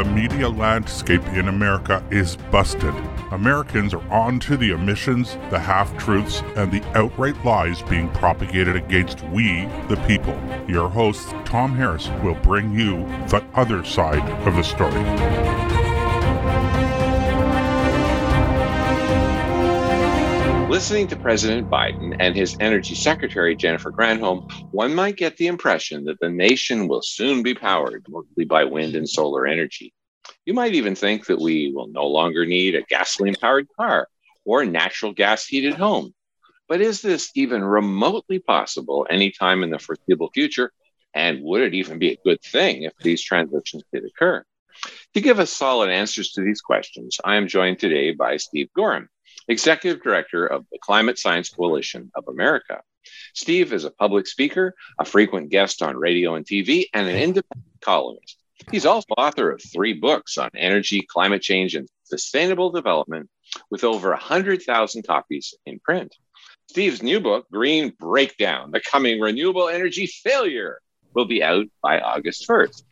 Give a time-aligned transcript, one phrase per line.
[0.00, 2.94] The media landscape in America is busted.
[3.32, 8.76] Americans are on to the omissions, the half truths, and the outright lies being propagated
[8.76, 10.40] against we, the people.
[10.66, 14.90] Your host, Tom Harris, will bring you the other side of the story.
[20.80, 26.04] Listening to President Biden and his Energy Secretary, Jennifer Granholm, one might get the impression
[26.04, 29.92] that the nation will soon be powered mostly by wind and solar energy.
[30.46, 34.08] You might even think that we will no longer need a gasoline powered car
[34.46, 36.14] or natural gas heated home.
[36.66, 40.72] But is this even remotely possible anytime in the foreseeable future?
[41.12, 44.42] And would it even be a good thing if these transitions did occur?
[45.12, 49.08] To give us solid answers to these questions, I am joined today by Steve Goreham.
[49.50, 52.82] Executive Director of the Climate Science Coalition of America.
[53.34, 57.80] Steve is a public speaker, a frequent guest on radio and TV, and an independent
[57.80, 58.38] columnist.
[58.70, 63.28] He's also author of three books on energy, climate change, and sustainable development,
[63.72, 66.14] with over 100,000 copies in print.
[66.68, 70.80] Steve's new book, Green Breakdown The Coming Renewable Energy Failure,
[71.12, 72.84] will be out by August 1st.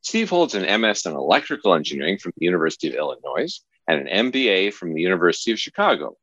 [0.00, 4.72] Steve holds an MS in electrical engineering from the University of Illinois and an MBA
[4.72, 6.16] from the University of Chicago.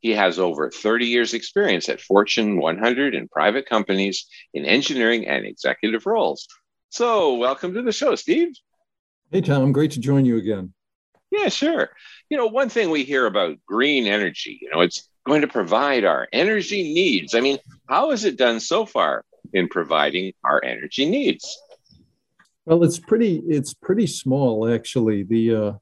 [0.00, 5.44] He has over 30 years' experience at Fortune 100 and private companies in engineering and
[5.44, 6.46] executive roles.
[6.88, 8.52] So, welcome to the show, Steve.
[9.30, 9.72] Hey, Tom.
[9.72, 10.72] Great to join you again.
[11.30, 11.90] Yeah, sure.
[12.28, 16.04] You know, one thing we hear about green energy, you know, it's going to provide
[16.04, 17.34] our energy needs.
[17.34, 21.56] I mean, how has it done so far in providing our energy needs?
[22.64, 25.22] Well, it's pretty it's pretty small actually.
[25.22, 25.78] The uh, uh,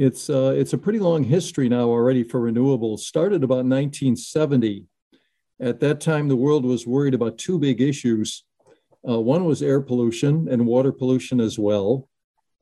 [0.00, 3.00] it's uh, it's a pretty long history now already for renewables.
[3.00, 4.86] Started about 1970.
[5.60, 8.44] At that time, the world was worried about two big issues.
[9.06, 12.08] Uh, one was air pollution and water pollution as well,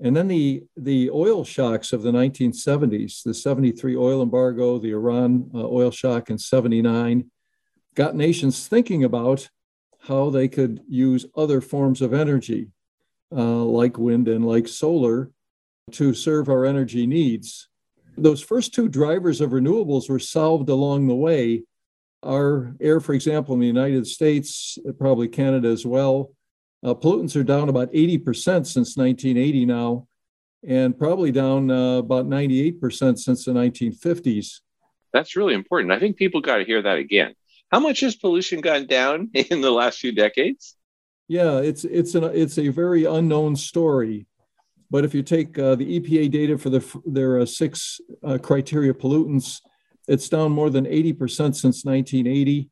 [0.01, 5.51] and then the the oil shocks of the 1970s, the 73 oil embargo, the Iran
[5.55, 7.31] uh, oil shock in 79,
[7.95, 9.49] got nations thinking about
[10.01, 12.71] how they could use other forms of energy,
[13.31, 15.31] uh, like wind and like solar,
[15.89, 17.69] to serve our energy needs.
[18.17, 21.63] Those first two drivers of renewables were solved along the way.
[22.23, 26.33] Our air, for example, in the United States, probably Canada as well,
[26.85, 30.07] uh, pollutants are down about 80% since 1980 now,
[30.67, 34.61] and probably down uh, about 98% since the 1950s.
[35.13, 35.93] That's really important.
[35.93, 37.35] I think people got to hear that again.
[37.71, 40.77] How much has pollution gone down in the last few decades?
[41.27, 44.27] Yeah, it's it's an it's a very unknown story.
[44.91, 48.95] But if you take uh, the EPA data for the, their uh, six uh, criteria
[48.95, 49.61] pollutants,
[50.07, 52.71] it's down more than 80% since 1980.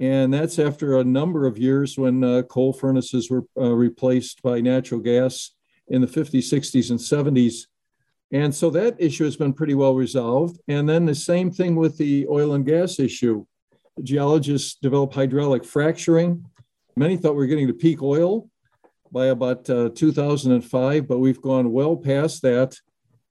[0.00, 4.60] And that's after a number of years when uh, coal furnaces were uh, replaced by
[4.60, 5.52] natural gas
[5.88, 7.66] in the 50s, 60s, and 70s.
[8.30, 10.60] And so that issue has been pretty well resolved.
[10.68, 13.44] And then the same thing with the oil and gas issue.
[14.04, 16.44] Geologists developed hydraulic fracturing.
[16.94, 18.48] Many thought we were getting to peak oil
[19.12, 22.76] by about uh, 2005, but we've gone well past that.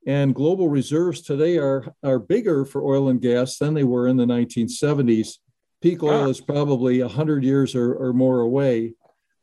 [0.05, 4.17] And global reserves today are, are bigger for oil and gas than they were in
[4.17, 5.39] the 1970s.
[5.81, 8.93] Peak oil is probably 100 years or, or more away.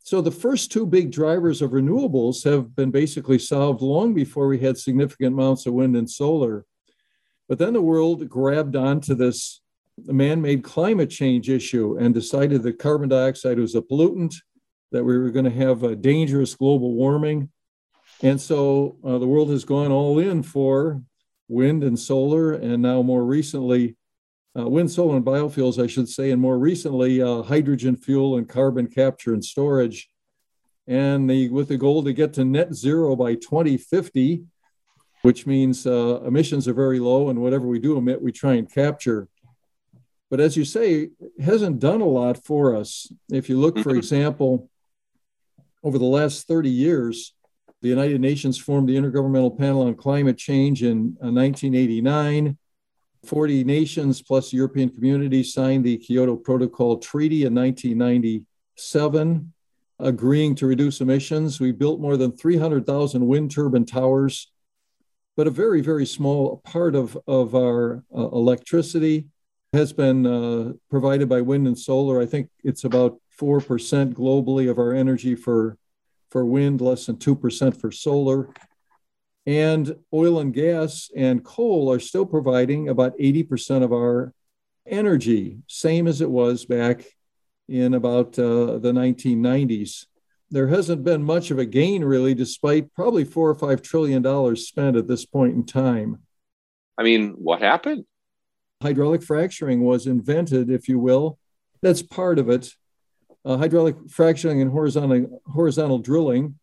[0.00, 4.58] So the first two big drivers of renewables have been basically solved long before we
[4.58, 6.64] had significant amounts of wind and solar.
[7.48, 9.60] But then the world grabbed onto this
[10.06, 14.34] man made climate change issue and decided that carbon dioxide was a pollutant
[14.94, 17.50] that we were going to have a dangerous global warming.
[18.22, 21.02] And so uh, the world has gone all in for
[21.48, 23.96] wind and solar, and now more recently,
[24.56, 28.48] uh, wind, solar, and biofuels, I should say, and more recently, uh, hydrogen fuel and
[28.48, 30.08] carbon capture and storage.
[30.86, 34.44] And the, with the goal to get to net zero by 2050,
[35.22, 38.72] which means uh, emissions are very low, and whatever we do emit, we try and
[38.72, 39.26] capture.
[40.30, 41.10] But as you say,
[41.42, 43.12] hasn't done a lot for us.
[43.28, 43.98] If you look, for mm-hmm.
[43.98, 44.70] example,
[45.84, 47.34] over the last 30 years,
[47.82, 52.48] the United Nations formed the Intergovernmental Panel on Climate Change in 1989.
[52.48, 52.52] Uh,
[53.26, 59.52] 40 nations plus the European community signed the Kyoto Protocol Treaty in 1997,
[59.98, 61.60] agreeing to reduce emissions.
[61.60, 64.50] We built more than 300,000 wind turbine towers,
[65.36, 69.26] but a very, very small part of, of our uh, electricity
[69.74, 72.20] has been uh, provided by wind and solar.
[72.20, 75.76] I think it's about 4% globally of our energy for,
[76.30, 78.48] for wind, less than 2% for solar.
[79.46, 84.32] And oil and gas and coal are still providing about 80% of our
[84.86, 87.04] energy, same as it was back
[87.68, 90.06] in about uh, the 1990s.
[90.50, 94.68] there hasn't been much of a gain really, despite probably four or five trillion dollars
[94.68, 96.22] spent at this point in time.
[96.96, 98.04] I mean, what happened?
[98.82, 101.38] Hydraulic fracturing was invented, if you will.
[101.82, 102.70] That's part of it.
[103.44, 106.58] Uh, hydraulic fracturing and horizontal, horizontal drilling,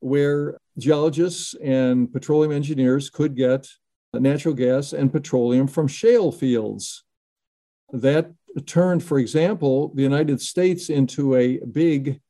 [0.00, 3.68] where geologists and petroleum engineers could get
[4.12, 7.04] natural gas and petroleum from shale fields.
[7.92, 8.32] That
[8.66, 12.20] turned, for example, the United States into a big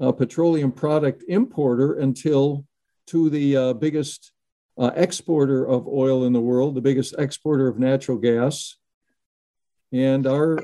[0.00, 2.64] uh, petroleum product importer until
[3.08, 4.32] to the uh, biggest
[4.76, 8.76] uh, exporter of oil in the world, the biggest exporter of natural gas.
[9.92, 10.58] And our,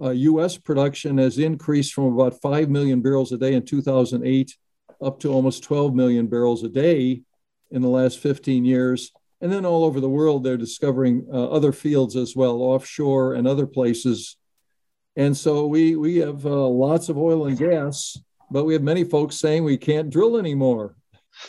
[0.00, 4.56] our US uh, production has increased from about 5 million barrels a day in 2008
[5.02, 7.22] up to almost 12 million barrels a day
[7.70, 9.12] in the last 15 years.
[9.42, 13.46] And then all over the world, they're discovering uh, other fields as well, offshore and
[13.46, 14.36] other places.
[15.16, 18.18] And so we, we have uh, lots of oil and gas,
[18.50, 20.96] but we have many folks saying we can't drill anymore.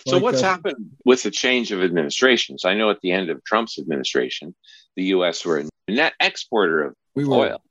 [0.06, 2.66] So like, what's uh, happened with the change of administrations?
[2.66, 4.54] I know at the end of Trump's administration,
[4.98, 5.46] the U.S.
[5.46, 7.36] were a net exporter of we were.
[7.36, 7.62] oil.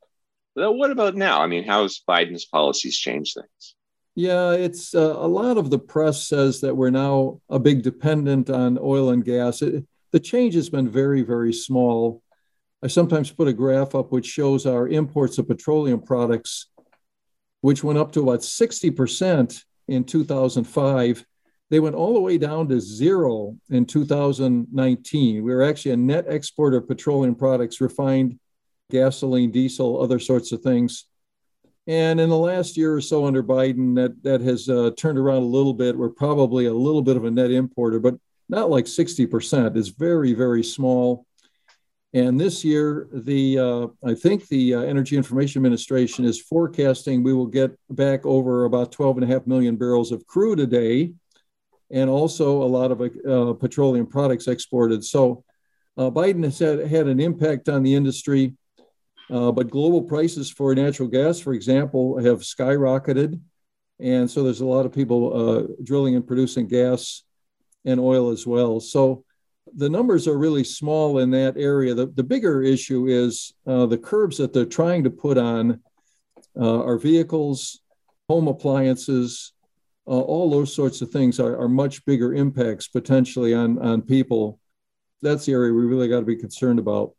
[0.55, 1.43] But what about now?
[1.43, 3.75] I mean, how's Biden's policies changed things?
[4.14, 8.49] Yeah, it's uh, a lot of the press says that we're now a big dependent
[8.49, 9.61] on oil and gas.
[9.61, 12.23] It, the change has been very, very small.
[12.82, 16.69] I sometimes put a graph up which shows our imports of petroleum products,
[17.61, 21.26] which went up to about 60% in 2005
[21.71, 25.35] they went all the way down to zero in 2019.
[25.43, 28.39] We were actually a net exporter of petroleum products, refined
[28.91, 31.07] gasoline, diesel, other sorts of things.
[31.89, 35.43] And in the last year or so under Biden, that, that has uh, turned around
[35.43, 35.97] a little bit.
[35.97, 38.15] We're probably a little bit of a net importer, but
[38.49, 39.77] not like 60%.
[39.77, 41.27] It's very, very small.
[42.12, 47.35] And this year, the uh, I think the uh, Energy Information Administration is forecasting we
[47.35, 51.12] will get back over about 12 and a half million barrels of crude a day
[51.91, 55.05] and also a lot of uh, petroleum products exported.
[55.05, 55.44] So
[55.97, 58.55] uh, Biden has had, had an impact on the industry,
[59.31, 63.41] uh, but global prices for natural gas, for example, have skyrocketed.
[63.99, 67.23] And so there's a lot of people uh, drilling and producing gas
[67.85, 68.81] and oil as well.
[68.81, 69.25] So
[69.75, 71.94] the numbers are really small in that area.
[71.94, 75.81] The, the bigger issue is uh, the curbs that they're trying to put on
[76.59, 77.81] uh, our vehicles,
[78.29, 79.53] home appliances,
[80.06, 84.61] uh, all those sorts of things are, are much bigger impacts potentially on, on people.
[85.23, 87.12] That's the area we really got to be concerned about.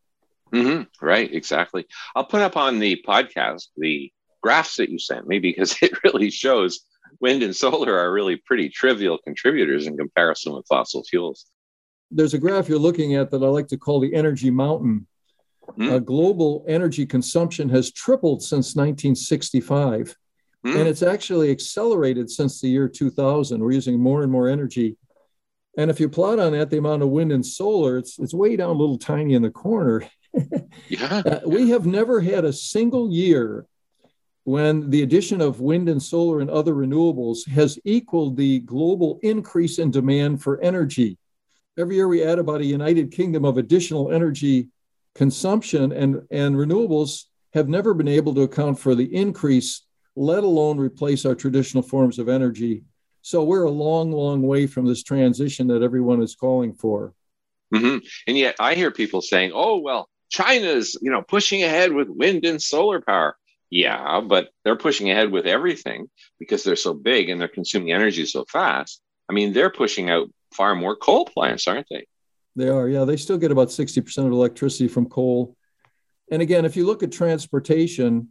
[0.53, 1.05] Mm-hmm.
[1.05, 1.85] Right, exactly.
[2.15, 4.11] I'll put up on the podcast the
[4.41, 6.85] graphs that you sent me because it really shows
[7.19, 11.45] wind and solar are really pretty trivial contributors in comparison with fossil fuels.
[12.11, 15.07] There's a graph you're looking at that I like to call the energy mountain.
[15.67, 15.91] Mm-hmm.
[15.91, 20.15] Uh, global energy consumption has tripled since 1965.
[20.67, 20.79] Mm.
[20.79, 23.61] And it's actually accelerated since the year 2000.
[23.61, 24.97] We're using more and more energy.
[25.77, 28.55] And if you plot on that the amount of wind and solar, it's, it's way
[28.57, 30.05] down a little tiny in the corner.
[30.89, 31.21] yeah.
[31.25, 33.65] Uh, we have never had a single year
[34.43, 39.79] when the addition of wind and solar and other renewables has equaled the global increase
[39.79, 41.17] in demand for energy.
[41.77, 44.69] Every year we add about a United Kingdom of additional energy
[45.15, 49.86] consumption, and, and renewables have never been able to account for the increase
[50.17, 52.83] let alone replace our traditional forms of energy.
[53.21, 57.13] So we're a long, long way from this transition that everyone is calling for.
[57.73, 57.99] Mm-hmm.
[58.25, 62.45] And yet I hear people saying, oh, well, China's, you know, pushing ahead with wind
[62.45, 63.37] and solar power.
[63.69, 66.09] Yeah, but they're pushing ahead with everything
[66.39, 69.01] because they're so big and they're consuming energy so fast.
[69.29, 72.07] I mean, they're pushing out far more coal plants, aren't they?
[72.55, 72.89] They are.
[72.89, 75.55] Yeah, they still get about 60% of electricity from coal.
[76.31, 78.29] And again, if you look at transportation,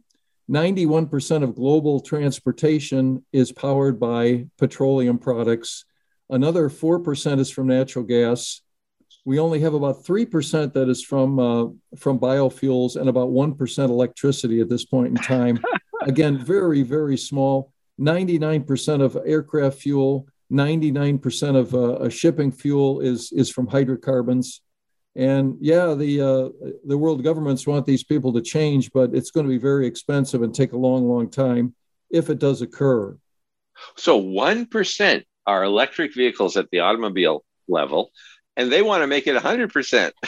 [0.49, 5.83] 91% of global transportation is powered by petroleum products.
[6.29, 8.61] Another 4% is from natural gas.
[9.25, 11.65] We only have about 3% that is from, uh,
[11.97, 15.59] from biofuels and about 1% electricity at this point in time.
[16.03, 17.73] Again, very, very small.
[17.99, 24.61] 99% of aircraft fuel, 99% of uh, shipping fuel is, is from hydrocarbons.
[25.17, 29.45] And yeah, the uh, the world governments want these people to change, but it's going
[29.45, 31.73] to be very expensive and take a long, long time
[32.09, 33.17] if it does occur.
[33.95, 38.11] So one percent are electric vehicles at the automobile level,
[38.55, 40.13] and they want to make it hundred percent.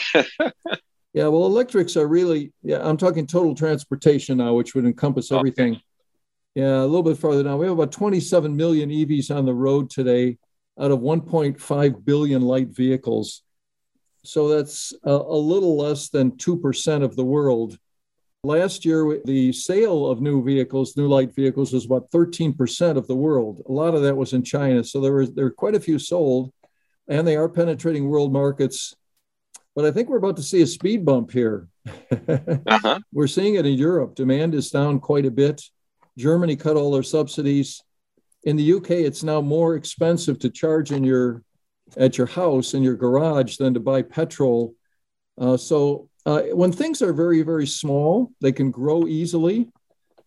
[1.12, 5.72] Yeah, well, electrics are really, yeah, I'm talking total transportation now, which would encompass everything.
[5.72, 5.82] Okay.
[6.54, 7.58] Yeah, a little bit farther down.
[7.58, 10.38] We have about 27 million EVs on the road today
[10.78, 13.42] out of 1.5 billion light vehicles.
[14.24, 17.78] So that's a, a little less than 2% of the world.
[18.42, 23.16] Last year, the sale of new vehicles, new light vehicles, was about 13% of the
[23.16, 23.62] world.
[23.68, 24.82] A lot of that was in China.
[24.82, 26.52] So there, was, there were quite a few sold,
[27.06, 28.94] and they are penetrating world markets.
[29.76, 31.68] But I think we're about to see a speed bump here.
[32.10, 33.00] uh-huh.
[33.12, 34.14] We're seeing it in Europe.
[34.14, 35.62] Demand is down quite a bit.
[36.16, 37.82] Germany cut all their subsidies.
[38.44, 41.42] In the UK, it's now more expensive to charge in your
[41.96, 44.74] at your house in your garage than to buy petrol.
[45.38, 49.68] Uh, so uh, when things are very very small, they can grow easily.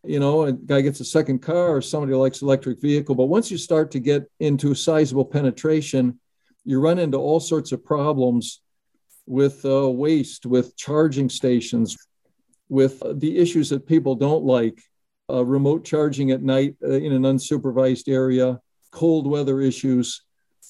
[0.06, 3.16] You know, a guy gets a second car or somebody likes electric vehicle.
[3.16, 6.20] But once you start to get into a sizable penetration,
[6.66, 8.62] you run into all sorts of problems
[9.26, 11.98] with uh, waste, with charging stations,
[12.70, 14.82] with the issues that people don't like,
[15.30, 18.60] uh, remote charging at night uh, in an unsupervised area,
[18.92, 20.24] cold weather issues.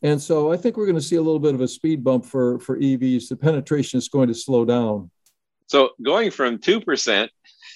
[0.03, 2.25] And so I think we're going to see a little bit of a speed bump
[2.25, 3.29] for, for EVs.
[3.29, 5.09] The penetration is going to slow down.
[5.67, 7.29] So going from 2%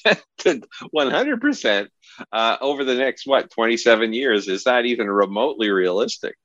[0.39, 0.61] to
[0.95, 1.87] 100%
[2.31, 6.35] uh, over the next, what, 27 years, is that even remotely realistic?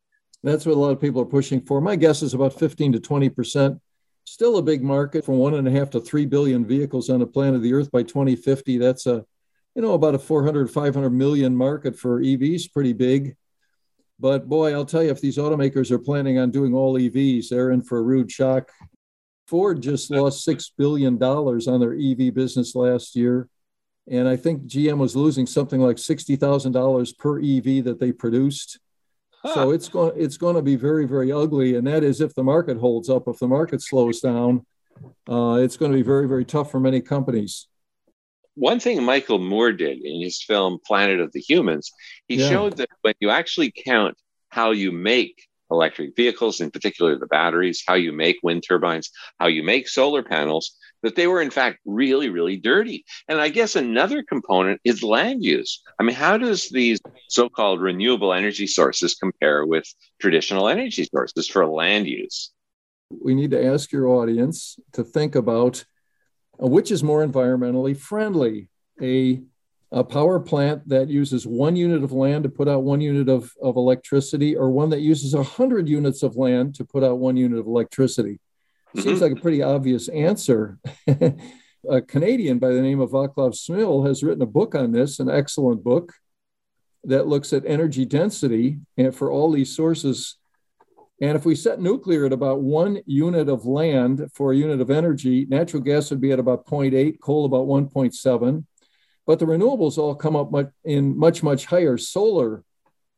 [0.44, 1.80] That's what a lot of people are pushing for.
[1.80, 3.80] My guess is about 15 to 20%
[4.24, 7.26] still a big market from one and a half to three billion vehicles on the
[7.26, 9.24] planet of the earth by 2050 that's a
[9.74, 13.36] you know about a 400 500 million market for evs pretty big
[14.22, 17.72] but boy i'll tell you if these automakers are planning on doing all evs they're
[17.72, 18.70] in for a rude shock.
[19.48, 23.48] Ford just lost six billion dollars on their ev business last year.
[24.08, 28.78] And i think gm was losing something like $60000 per ev that they produced.
[29.54, 32.44] So it's going it's going to be very very ugly, and that is if the
[32.44, 33.24] market holds up.
[33.26, 34.64] If the market slows down,
[35.28, 37.66] uh, it's going to be very very tough for many companies.
[38.54, 41.90] One thing Michael Moore did in his film Planet of the Humans,
[42.28, 42.48] he yeah.
[42.48, 44.16] showed that when you actually count
[44.50, 49.46] how you make electric vehicles, in particular the batteries, how you make wind turbines, how
[49.46, 53.04] you make solar panels, that they were in fact really, really dirty.
[53.26, 55.82] And I guess another component is land use.
[55.98, 59.84] I mean, how does these so-called renewable energy sources compare with
[60.20, 62.52] traditional energy sources for land use?
[63.10, 65.84] We need to ask your audience to think about
[66.58, 68.68] which is more environmentally friendly,
[69.00, 69.42] a
[69.92, 73.52] a power plant that uses one unit of land to put out one unit of,
[73.62, 77.58] of electricity, or one that uses 100 units of land to put out one unit
[77.58, 78.40] of electricity?
[78.96, 79.00] Mm-hmm.
[79.00, 80.78] Seems like a pretty obvious answer.
[81.90, 85.28] a Canadian by the name of Vaclav Smil has written a book on this, an
[85.28, 86.14] excellent book
[87.04, 90.36] that looks at energy density and for all these sources.
[91.22, 94.90] And if we set nuclear at about one unit of land for a unit of
[94.90, 98.64] energy, natural gas would be at about 0.8, coal about 1.7
[99.26, 101.96] but the renewables all come up much, in much, much higher.
[101.96, 102.64] Solar,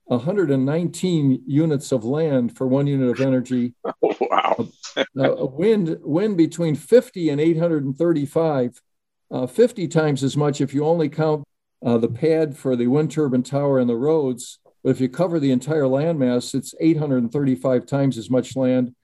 [0.05, 3.75] 119 units of land for one unit of energy.
[3.85, 4.69] Oh, wow.
[4.97, 8.83] uh, wind, wind between 50 and 835,
[9.31, 11.45] uh, 50 times as much if you only count
[11.85, 14.59] uh, the pad for the wind turbine tower and the roads.
[14.85, 18.95] But if you cover the entire landmass, it's 835 times as much land.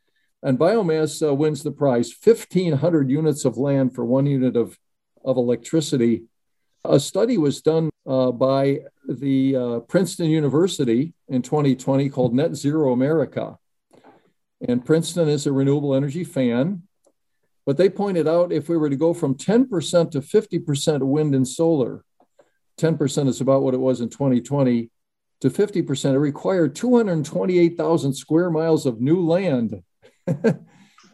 [0.43, 4.79] And biomass uh, wins the prize 1,500 units of land for one unit of,
[5.25, 6.25] of electricity.
[6.85, 12.93] A study was done uh, by the uh, Princeton University in 2020 called Net Zero
[12.93, 13.59] America.
[14.67, 16.83] And Princeton is a renewable energy fan.
[17.65, 21.49] But they pointed out if we were to go from 10% to 50% wind and
[21.49, 22.05] solar,
[22.79, 24.91] 10% is about what it was in 2020,
[25.41, 29.83] to 50%, it required 228,000 square miles of new land.
[30.27, 30.67] and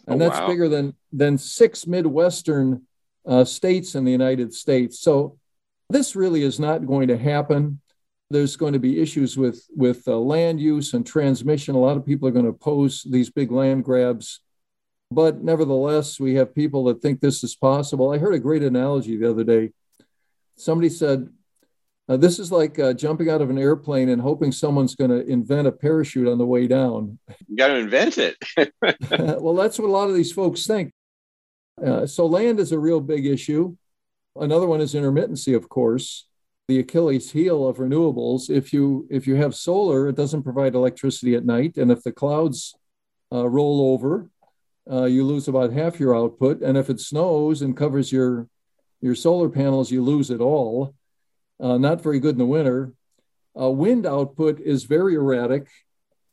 [0.09, 0.49] oh, that's wow.
[0.49, 2.83] bigger than, than six Midwestern
[3.27, 5.01] uh, states in the United States.
[5.01, 5.39] So
[5.89, 7.81] this really is not going to happen.
[8.31, 11.77] There's going to be issues with, with uh, land use and transmission.
[11.77, 14.41] A lot of people are going to oppose these big land grabs.
[15.13, 18.13] But nevertheless, we have people that think this is possible.
[18.13, 19.71] I heard a great analogy the other day.
[20.57, 21.29] Somebody said,
[22.09, 25.27] uh, This is like uh, jumping out of an airplane and hoping someone's going to
[25.27, 27.19] invent a parachute on the way down.
[27.49, 28.37] You got to invent it.
[29.41, 30.93] well, that's what a lot of these folks think.
[31.85, 33.77] Uh, so, land is a real big issue.
[34.35, 36.27] Another one is intermittency, of course,
[36.69, 38.51] the Achilles heel of renewables.
[38.51, 42.13] If you if you have solar, it doesn't provide electricity at night, and if the
[42.13, 42.75] clouds
[43.33, 44.29] uh, roll over,
[44.91, 46.63] uh, you lose about half your output.
[46.63, 48.49] And if it snows and covers your
[49.01, 50.95] your solar panels, you lose it all.
[51.61, 52.93] Uh, not very good in the winter.
[53.59, 55.69] Uh, wind output is very erratic.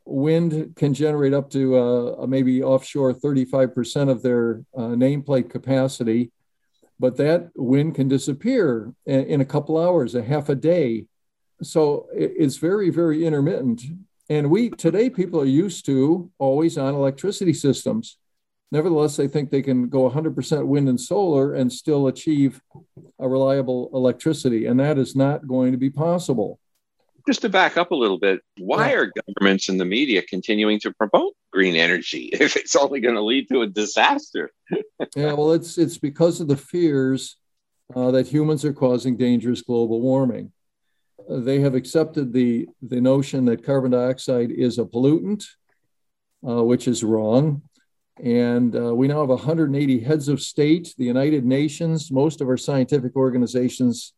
[0.05, 6.31] Wind can generate up to uh, maybe offshore 35% of their uh, nameplate capacity
[6.99, 11.05] but that wind can disappear in a couple hours, a half a day.
[11.61, 13.81] So it's very, very intermittent.
[14.29, 18.17] And we today, people are used to always on electricity systems.
[18.73, 22.59] Nevertheless, they think they can go 100% wind and solar and still achieve
[23.19, 26.59] a reliable electricity, and that is not going to be possible.
[27.27, 28.95] Just to back up a little bit, why yeah.
[28.95, 33.21] are governments and the media continuing to promote green energy if it's only going to
[33.21, 34.49] lead to a disaster?
[35.15, 37.37] yeah, well, it's it's because of the fears
[37.95, 40.51] uh, that humans are causing dangerous global warming.
[41.29, 45.45] Uh, they have accepted the the notion that carbon dioxide is a pollutant,
[46.43, 47.61] uh, which is wrong.
[48.21, 52.57] And uh, we now have 180 heads of state, the United Nations, most of our
[52.57, 54.13] scientific organizations,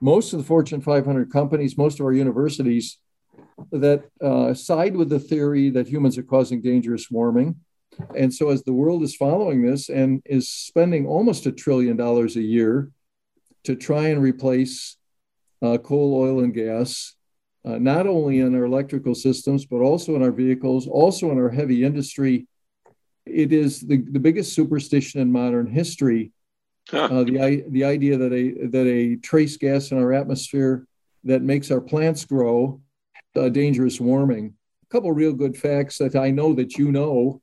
[0.00, 2.98] most of the Fortune 500 companies, most of our universities
[3.72, 7.56] that uh, side with the theory that humans are causing dangerous warming.
[8.14, 12.36] And so, as the world is following this and is spending almost a trillion dollars
[12.36, 12.90] a year
[13.64, 14.96] to try and replace
[15.62, 17.14] uh, coal, oil, and gas,
[17.64, 21.48] uh, not only in our electrical systems, but also in our vehicles, also in our
[21.48, 22.46] heavy industry,
[23.26, 26.32] it is the, the biggest superstition in modern history.
[26.88, 27.08] Huh.
[27.10, 30.86] Uh, the, the idea that a, that a trace gas in our atmosphere
[31.24, 32.80] that makes our plants grow,
[33.34, 34.54] uh, dangerous warming.
[34.84, 37.42] A couple real good facts that I know that you know.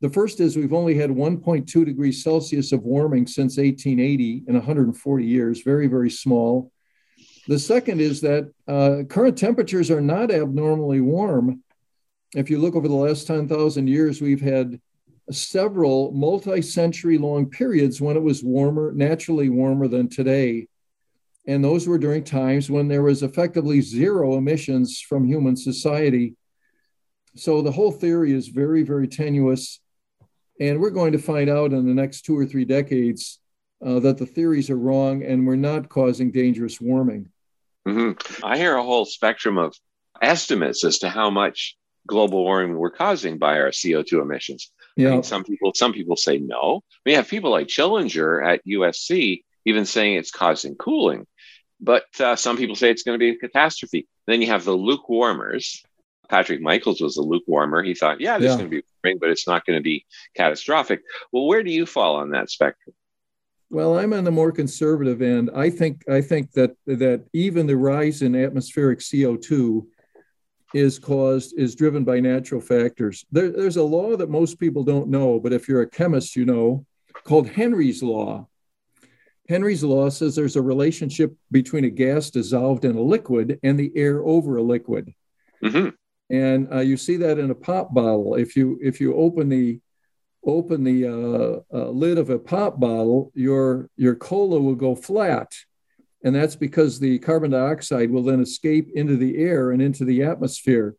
[0.00, 5.26] The first is we've only had 1.2 degrees Celsius of warming since 1880 in 140
[5.26, 6.70] years, very, very small.
[7.48, 11.64] The second is that uh, current temperatures are not abnormally warm.
[12.36, 14.78] If you look over the last 10,000 years, we've had
[15.30, 20.68] several multi century long periods when it was warmer, naturally warmer than today.
[21.46, 26.34] And those were during times when there was effectively zero emissions from human society.
[27.36, 29.80] So the whole theory is very, very tenuous.
[30.60, 33.38] And we're going to find out in the next two or three decades
[33.84, 37.30] uh, that the theories are wrong and we're not causing dangerous warming.
[37.86, 38.44] Mm-hmm.
[38.44, 39.74] I hear a whole spectrum of
[40.20, 44.70] estimates as to how much global warming we're causing by our CO2 emissions.
[44.98, 45.10] Yeah.
[45.10, 46.82] I mean, some people some people say no.
[47.06, 51.24] We have people like Chilingar at USC even saying it's causing cooling,
[51.80, 54.08] but uh, some people say it's going to be a catastrophe.
[54.26, 55.84] Then you have the lukewarmers.
[56.28, 57.86] Patrick Michaels was a lukewarmer.
[57.86, 58.58] He thought, yeah, there's yeah.
[58.58, 60.04] going to be warming, but it's not going to be
[60.36, 61.00] catastrophic.
[61.32, 62.94] Well, where do you fall on that spectrum?
[63.70, 65.50] Well, I'm on the more conservative end.
[65.54, 69.86] I think I think that that even the rise in atmospheric CO2
[70.74, 73.24] is caused is driven by natural factors.
[73.30, 76.44] There, there's a law that most people don't know, but if you're a chemist, you
[76.44, 76.84] know,
[77.24, 78.46] called Henry's law.
[79.48, 83.90] Henry's law says there's a relationship between a gas dissolved in a liquid and the
[83.96, 85.14] air over a liquid.
[85.64, 85.88] Mm-hmm.
[86.30, 88.34] And uh, you see that in a pop bottle.
[88.34, 89.80] If you if you open the
[90.44, 95.54] open the uh, uh, lid of a pop bottle, your your cola will go flat
[96.24, 100.22] and that's because the carbon dioxide will then escape into the air and into the
[100.22, 100.96] atmosphere.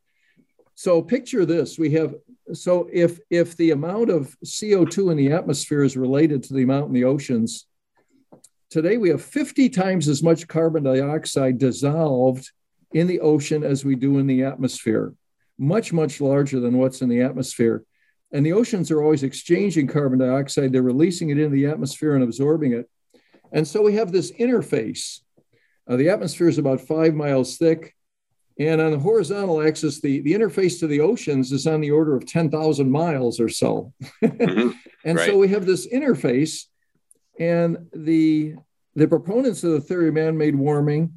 [0.75, 2.15] So picture this, we have
[2.53, 6.87] so if if the amount of CO2 in the atmosphere is related to the amount
[6.87, 7.67] in the oceans,
[8.69, 12.49] today we have 50 times as much carbon dioxide dissolved
[12.93, 15.13] in the ocean as we do in the atmosphere.
[15.57, 17.83] Much much larger than what's in the atmosphere.
[18.31, 22.23] And the oceans are always exchanging carbon dioxide, they're releasing it into the atmosphere and
[22.23, 22.89] absorbing it.
[23.51, 25.19] And so we have this interface.
[25.87, 27.95] Uh, the atmosphere is about five miles thick.
[28.59, 32.15] And on the horizontal axis, the, the interface to the oceans is on the order
[32.15, 33.93] of 10,000 miles or so.
[34.23, 34.71] mm-hmm.
[35.05, 35.29] And right.
[35.29, 36.65] so we have this interface.
[37.39, 38.55] And the,
[38.95, 41.13] the proponents of the theory of man made warming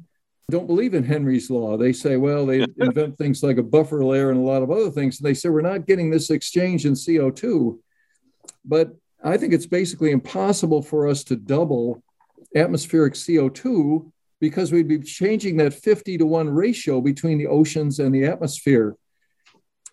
[0.49, 1.77] don't believe in Henry's law.
[1.77, 4.89] They say, well, they invent things like a buffer layer and a lot of other
[4.89, 5.19] things.
[5.19, 7.77] And they say, we're not getting this exchange in CO2.
[8.63, 12.03] But I think it's basically impossible for us to double
[12.55, 18.13] atmospheric CO2 because we'd be changing that 50 to 1 ratio between the oceans and
[18.13, 18.95] the atmosphere.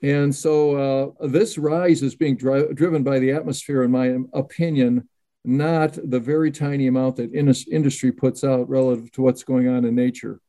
[0.02, 5.08] And so uh, this rise is being dri- driven by the atmosphere, in my opinion,
[5.44, 9.84] not the very tiny amount that in- industry puts out relative to what's going on
[9.84, 10.40] in nature.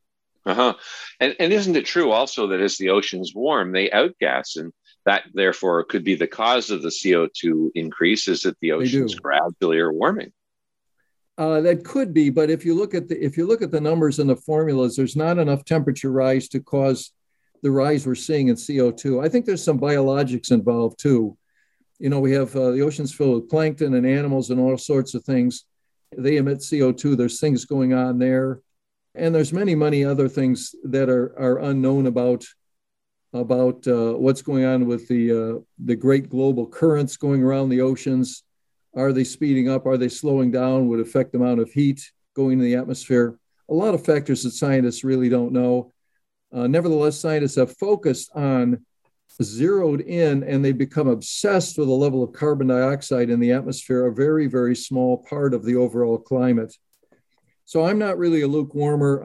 [0.46, 0.74] Uh huh.
[1.20, 4.74] And, and isn't it true also that as the oceans warm, they outgas, and
[5.06, 8.28] that therefore could be the cause of the CO2 increase?
[8.28, 10.32] Is that the oceans gradually are warming?
[11.42, 13.82] Uh, that could be, but if you look at the if you look at the
[13.82, 17.14] numbers and the formulas, there's not enough temperature rise to cause
[17.64, 19.26] the rise we're seeing in CO2.
[19.26, 21.36] I think there's some biologics involved too.
[21.98, 25.16] You know, we have uh, the oceans filled with plankton and animals and all sorts
[25.16, 25.66] of things.
[26.16, 27.18] They emit CO2.
[27.18, 28.60] There's things going on there,
[29.16, 32.46] and there's many, many other things that are are unknown about
[33.34, 37.82] about uh, what's going on with the uh, the great global currents going around the
[37.82, 38.44] oceans
[38.96, 39.86] are they speeding up?
[39.86, 40.88] Are they slowing down?
[40.88, 43.38] Would affect the amount of heat going in the atmosphere.
[43.70, 45.94] A lot of factors that scientists really don't know.
[46.54, 48.86] Uh, nevertheless, scientists have focused on
[49.42, 54.06] zeroed in and they become obsessed with the level of carbon dioxide in the atmosphere,
[54.06, 56.76] a very, very small part of the overall climate.
[57.66, 59.24] So I'm not really a lukewarmer.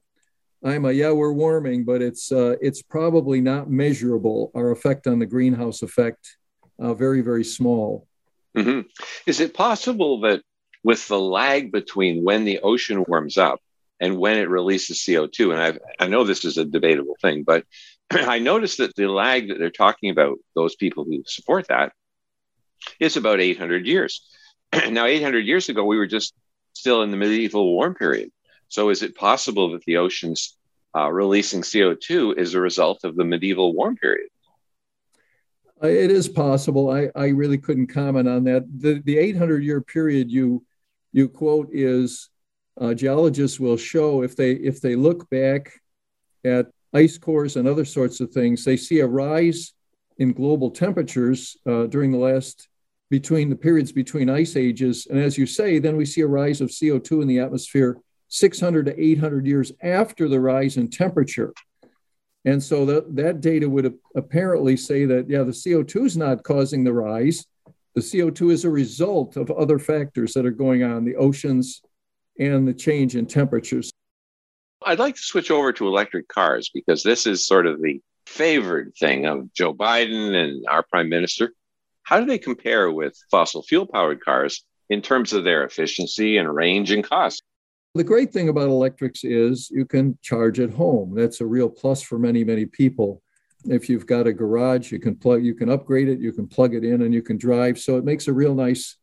[0.65, 4.51] I'm a yeah, we're warming, but it's uh, it's probably not measurable.
[4.55, 6.37] Our effect on the greenhouse effect,
[6.79, 8.06] uh, very very small.
[8.57, 8.81] Mm-hmm.
[9.27, 10.43] Is it possible that
[10.83, 13.61] with the lag between when the ocean warms up
[14.01, 17.65] and when it releases CO2, and I've, I know this is a debatable thing, but
[18.11, 21.93] I noticed that the lag that they're talking about, those people who support that,
[23.01, 24.23] is about 800 years.
[24.91, 26.35] now, 800 years ago, we were just
[26.73, 28.31] still in the medieval warm period.
[28.69, 30.57] So, is it possible that the oceans
[30.97, 34.29] uh, releasing CO2 is a result of the medieval warm period?
[35.83, 36.91] Uh, it is possible.
[36.91, 38.65] I, I really couldn't comment on that.
[38.81, 40.65] The, the 800 year period you,
[41.13, 42.31] you quote is
[42.81, 45.73] uh, geologists will show if they if they look back
[46.45, 49.73] at ice cores and other sorts of things, they see a rise
[50.19, 52.69] in global temperatures uh, during the last
[53.11, 55.07] between the periods between ice ages.
[55.09, 58.87] And as you say, then we see a rise of CO2 in the atmosphere 600
[58.87, 61.53] to 800 years after the rise in temperature.
[62.47, 66.85] And so that, that data would apparently say that, yeah, the CO2 is not causing
[66.85, 67.45] the rise.
[67.97, 71.83] The CO2 is a result of other factors that are going on, the oceans
[72.39, 73.91] and the change in temperatures.
[74.85, 78.93] I'd like to switch over to electric cars because this is sort of the favored
[78.99, 81.53] thing of Joe Biden and our prime minister.
[82.05, 86.55] How do they compare with fossil fuel powered cars in terms of their efficiency and
[86.55, 87.43] range and cost?
[87.97, 91.15] The great thing about electrics is you can charge at home.
[91.15, 93.23] That's a real plus for many, many people.
[93.65, 96.75] If you've got a garage, you can plug, you can upgrade it, you can plug
[96.75, 97.79] it in, and you can drive.
[97.79, 98.97] So it makes a real nice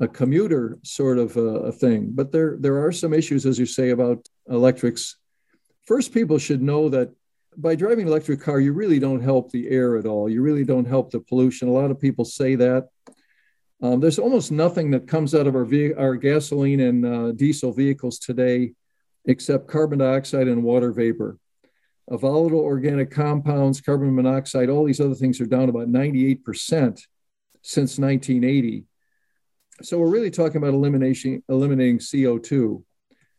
[0.00, 2.10] a commuter sort of a, a, thing.
[2.12, 5.16] But there, there are some issues, as you say, about electrics.
[5.86, 7.10] First, people should know that
[7.56, 10.28] by driving an electric car, you really don't help the air at all.
[10.28, 11.68] You really don't help the pollution.
[11.68, 12.88] A lot of people say that.
[13.82, 17.72] Um, there's almost nothing that comes out of our, ve- our gasoline and uh, diesel
[17.72, 18.72] vehicles today
[19.26, 21.38] except carbon dioxide and water vapor.
[22.08, 26.40] Volatile organic compounds, carbon monoxide, all these other things are down about 98%
[27.62, 28.84] since 1980.
[29.82, 32.82] So we're really talking about elimination, eliminating CO2.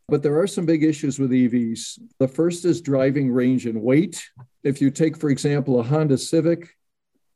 [0.06, 1.98] But there are some big issues with EVs.
[2.18, 4.22] The first is driving range and weight.
[4.62, 6.68] If you take, for example, a Honda Civic,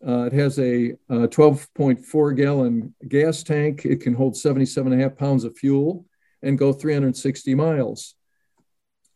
[0.06, 3.84] uh, it has a, a 12.4 gallon gas tank.
[3.84, 6.06] It can hold 77 and a half pounds of fuel
[6.42, 8.14] and go 360 miles.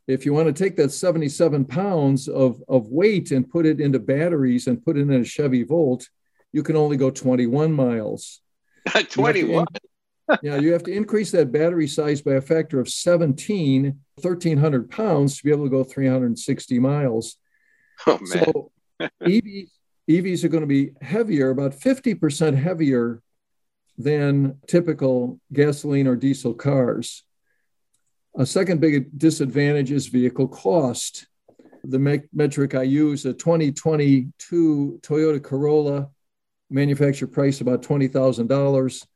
[0.07, 3.99] If you want to take that 77 pounds of, of weight and put it into
[3.99, 6.09] batteries and put it in a Chevy Volt,
[6.53, 8.41] you can only go 21 miles.
[9.11, 9.67] 21.
[10.43, 15.39] yeah, you have to increase that battery size by a factor of 17, 1,300 pounds
[15.39, 17.37] to be able to go 360 miles.
[18.07, 18.45] Oh, man.
[18.99, 19.69] So EVs,
[20.09, 23.23] EVs are going to be heavier, about 50% heavier
[23.99, 27.25] than typical gasoline or diesel cars.
[28.39, 31.27] A second big disadvantage is vehicle cost.
[31.85, 36.11] The me- metric I use, a 2022 Toyota Corolla
[36.69, 39.07] manufacturer price about $20,000.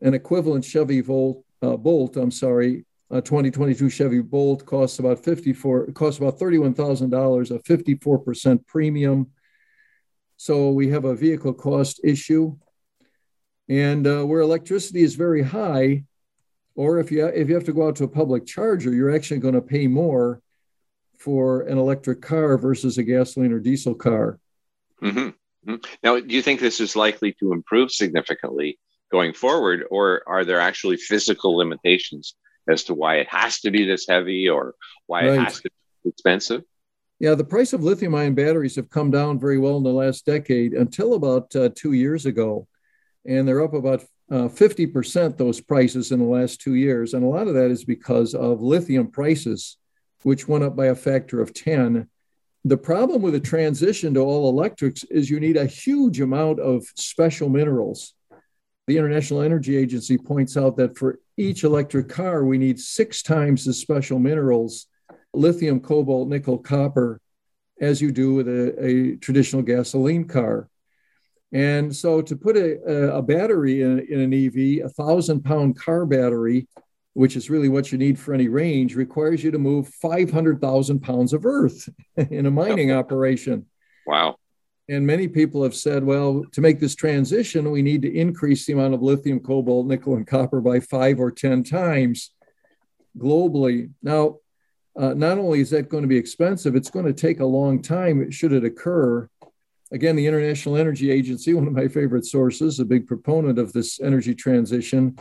[0.00, 5.92] An equivalent Chevy Volt, uh, Bolt, I'm sorry, a 2022 Chevy Bolt costs about 54,
[5.92, 9.30] costs about $31,000, a 54% premium.
[10.36, 12.56] So we have a vehicle cost issue.
[13.68, 16.04] And uh, where electricity is very high,
[16.74, 19.40] or if you, if you have to go out to a public charger, you're actually
[19.40, 20.42] going to pay more
[21.18, 24.38] for an electric car versus a gasoline or diesel car.
[25.02, 25.18] Mm-hmm.
[25.70, 25.76] Mm-hmm.
[26.02, 28.78] Now, do you think this is likely to improve significantly
[29.10, 32.34] going forward, or are there actually physical limitations
[32.68, 34.74] as to why it has to be this heavy or
[35.06, 35.38] why right.
[35.38, 35.70] it has to
[36.02, 36.62] be expensive?
[37.24, 40.26] Yeah, the price of lithium ion batteries have come down very well in the last
[40.26, 42.68] decade until about uh, two years ago.
[43.24, 47.14] And they're up about uh, 50%, those prices in the last two years.
[47.14, 49.78] And a lot of that is because of lithium prices,
[50.22, 52.10] which went up by a factor of 10
[52.66, 56.84] the problem with the transition to all electrics is you need a huge amount of
[56.96, 58.14] special minerals.
[58.86, 63.64] The International Energy Agency points out that for each electric car, we need six times
[63.64, 64.86] the special minerals
[65.36, 67.20] lithium, cobalt, nickel, copper
[67.80, 70.68] as you do with a, a traditional gasoline car.
[71.52, 76.04] And so to put a, a battery in, in an EV, a thousand pound car
[76.04, 76.66] battery,
[77.12, 81.32] which is really what you need for any range, requires you to move 500,000 pounds
[81.32, 83.66] of earth in a mining operation.
[84.06, 84.36] Wow.
[84.88, 88.74] And many people have said, well, to make this transition, we need to increase the
[88.74, 92.32] amount of lithium, cobalt, nickel, and copper by five or 10 times
[93.16, 93.90] globally.
[94.02, 94.38] Now,
[94.96, 97.82] uh, not only is that going to be expensive, it's going to take a long
[97.82, 99.28] time, should it occur.
[99.90, 104.00] again, the International Energy Agency, one of my favorite sources, a big proponent of this
[104.00, 105.18] energy transition,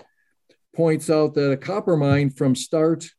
[0.75, 3.09] points out that a copper mine from start,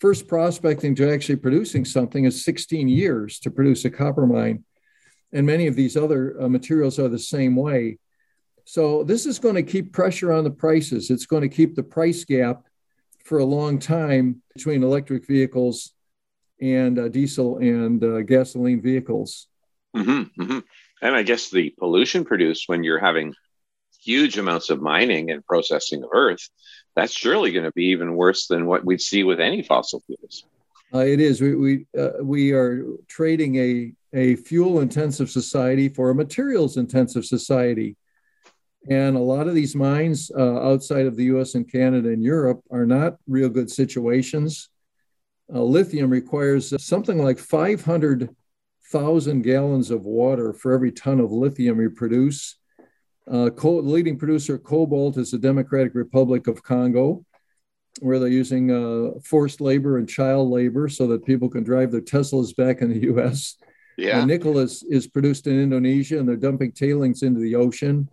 [0.00, 4.64] first prospecting to actually producing something is 16 years to produce a copper mine.
[5.32, 7.98] And many of these other uh, materials are the same way.
[8.64, 11.10] So this is going to keep pressure on the prices.
[11.10, 12.66] It's going to keep the price gap
[13.24, 15.92] for a long time between electric vehicles
[16.60, 19.46] and uh, diesel and uh, gasoline vehicles.
[19.96, 20.58] Mm-hmm, mm-hmm.
[21.02, 23.34] And I guess the pollution produced when you're having
[24.02, 26.48] huge amounts of mining and processing of earth,
[26.94, 30.44] that's surely going to be even worse than what we'd see with any fossil fuels.
[30.92, 31.40] Uh, it is.
[31.40, 37.24] We we, uh, we are trading a a fuel intensive society for a materials intensive
[37.24, 37.96] society.
[38.88, 42.62] And a lot of these mines uh, outside of the US and Canada and Europe
[42.70, 44.69] are not real good situations.
[45.52, 51.90] Uh, lithium requires something like 500,000 gallons of water for every ton of lithium you
[51.90, 52.56] produce.
[53.30, 57.24] Uh, co- leading producer cobalt is the Democratic Republic of Congo,
[58.00, 62.00] where they're using uh, forced labor and child labor so that people can drive their
[62.00, 63.56] Teslas back in the US.
[63.96, 64.24] Yeah.
[64.24, 68.08] nickel is, is produced in Indonesia and they're dumping tailings into the ocean.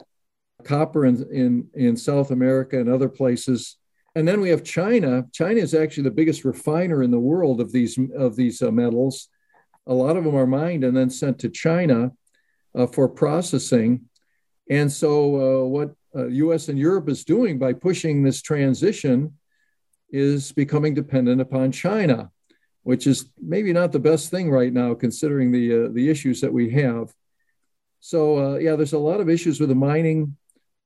[0.63, 3.78] Copper in, in, in South America and other places.
[4.17, 5.27] And then we have China.
[5.32, 9.30] China is actually the biggest refiner in the world of these, of these uh, metals.
[9.86, 12.12] A lot of them are mined and then sent to China
[12.73, 14.06] uh, for processing.
[14.71, 19.38] And so, uh, what US uh, and Europe is doing by pushing this transition
[20.10, 22.32] is becoming dependent upon China
[22.82, 26.53] which is maybe not the best thing right now, considering the uh, the issues that
[26.53, 27.13] we have.
[27.99, 30.38] So uh, yeah, there's a lot of issues with the mining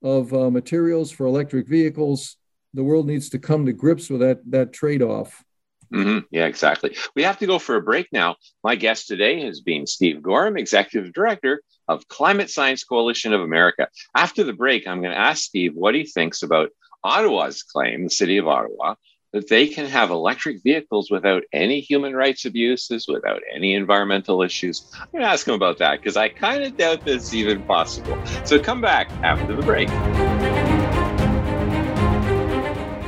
[0.02, 2.38] of materials for electric vehicles.
[2.74, 5.44] The world needs to come to grips with that that trade off.
[5.94, 6.20] Mm-hmm.
[6.32, 6.96] Yeah, exactly.
[7.16, 8.38] We have to go for a break now.
[8.64, 13.90] My guest today has been Steve Goreham, Executive Director of Climate Science Coalition of America.
[14.16, 16.70] After the break, I'm going to ask Steve what he thinks about
[17.04, 18.96] Ottawa's claim, the city of Ottawa,
[19.34, 24.90] that they can have electric vehicles without any human rights abuses, without any environmental issues.
[24.94, 28.18] I'm going to ask him about that because I kind of doubt that's even possible.
[28.46, 29.90] So come back after the break.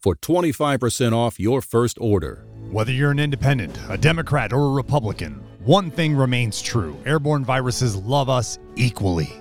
[0.00, 2.46] for 25% off your first order.
[2.70, 7.96] Whether you're an independent, a Democrat, or a Republican, one thing remains true airborne viruses
[7.96, 9.32] love us equally.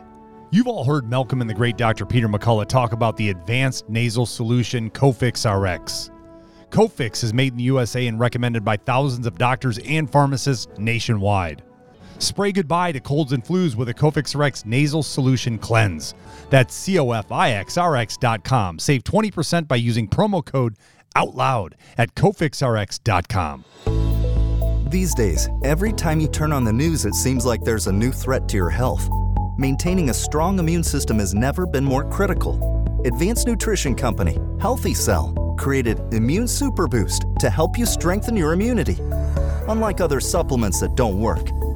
[0.49, 2.05] You've all heard Malcolm and the great Dr.
[2.05, 6.09] Peter McCullough talk about the advanced nasal solution Cofix RX.
[6.69, 11.63] Cofix is made in the USA and recommended by thousands of doctors and pharmacists nationwide.
[12.19, 16.13] Spray goodbye to colds and flus with a Cofix nasal solution cleanse.
[16.49, 18.79] That's cofixrx.com.
[18.79, 20.75] Save 20% by using promo code
[21.15, 23.65] OUTLOUD at cofixrx.com.
[24.89, 28.11] These days, every time you turn on the news, it seems like there's a new
[28.11, 29.09] threat to your health.
[29.57, 33.01] Maintaining a strong immune system has never been more critical.
[33.03, 38.97] Advanced Nutrition Company, Healthy Cell, created Immune Super Boost to help you strengthen your immunity.
[39.67, 41.49] Unlike other supplements that don't work,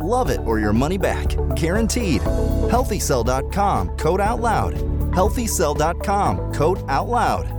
[0.00, 1.28] Love it or your money back.
[1.56, 2.22] Guaranteed.
[2.70, 4.74] Healthycell.com code out loud.
[5.12, 7.52] Healthycell.com code out loud.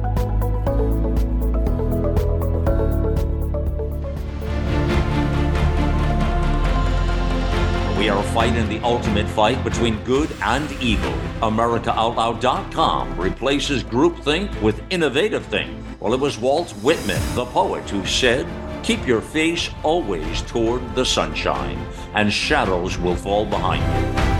[7.97, 11.11] We are fighting the ultimate fight between good and evil.
[11.41, 15.83] AmericaOutloud.com replaces groupthink with innovative think.
[15.99, 18.45] Well, it was Walt Whitman, the poet, who said,
[18.83, 21.77] Keep your face always toward the sunshine,
[22.13, 24.37] and shadows will fall behind you.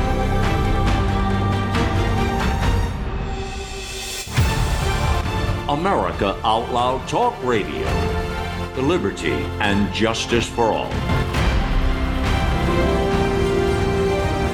[5.70, 7.86] America Out Loud Talk Radio.
[8.76, 10.92] The liberty and justice for all.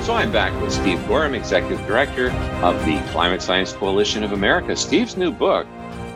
[0.03, 4.75] So I'm back with Steve Goreham, Executive Director of the Climate Science Coalition of America.
[4.75, 5.67] Steve's new book,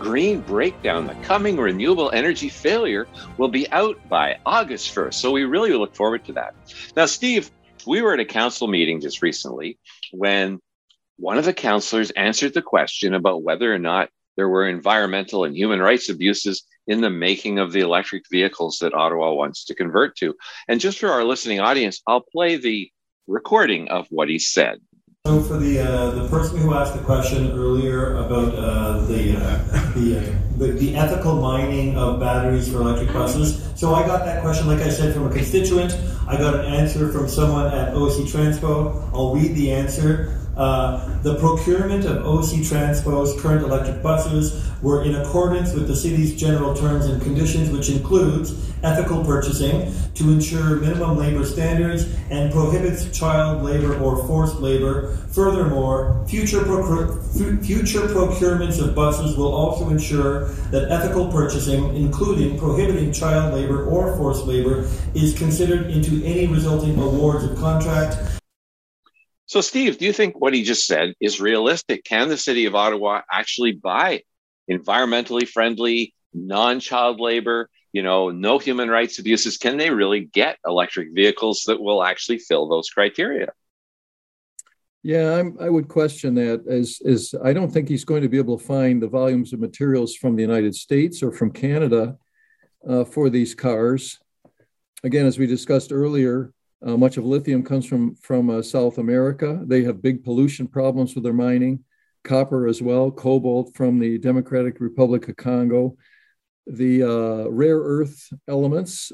[0.07, 5.15] Green Breakdown, The Coming Renewable Energy Failure, will be out by August 1st.
[5.15, 6.55] So we really look forward to that.
[6.95, 7.51] Now, Steve,
[7.85, 9.77] we were at a council meeting just recently
[10.13, 10.61] when
[11.17, 15.53] one of the counselors answered the question about whether or not there were environmental and
[15.53, 20.15] human rights abuses in the making of the electric vehicles that Ottawa wants to convert
[20.19, 20.35] to.
[20.69, 22.89] And just for our listening audience, I'll play the
[23.27, 24.79] recording of what he said.
[25.27, 29.91] So for the uh, the person who asked the question earlier about uh, the, uh,
[29.93, 34.41] the, uh, the, the ethical mining of batteries for electric buses, so I got that
[34.41, 35.99] question, like I said, from a constituent.
[36.29, 39.09] I got an answer from someone at OC Transpo.
[39.13, 40.46] I'll read the answer.
[40.57, 46.35] Uh, the procurement of OC Transpo's current electric buses were in accordance with the city's
[46.35, 53.15] general terms and conditions, which includes ethical purchasing to ensure minimum labor standards and prohibits
[53.15, 55.15] child labor or forced labor.
[55.31, 63.53] Furthermore, future, future procurements of buses will also ensure that ethical purchasing, including prohibiting child
[63.53, 68.17] labor or forced labor, is considered into any resulting awards of contract
[69.47, 72.03] so, Steve, do you think what he just said is realistic?
[72.03, 74.23] Can the city of Ottawa actually buy
[74.69, 79.57] environmentally friendly, non child labor, you know, no human rights abuses?
[79.57, 83.53] Can they really get electric vehicles that will actually fill those criteria?
[85.01, 88.37] Yeah, I'm, i would question that as, as I don't think he's going to be
[88.37, 92.17] able to find the volumes of materials from the United States or from Canada
[92.85, 94.19] uh, for these cars.
[95.05, 96.51] Again, as we discussed earlier,
[96.85, 99.61] uh, much of lithium comes from from uh, South America.
[99.65, 101.83] They have big pollution problems with their mining,
[102.23, 105.97] copper as well, cobalt from the Democratic Republic of Congo.
[106.67, 109.11] The uh, rare earth elements.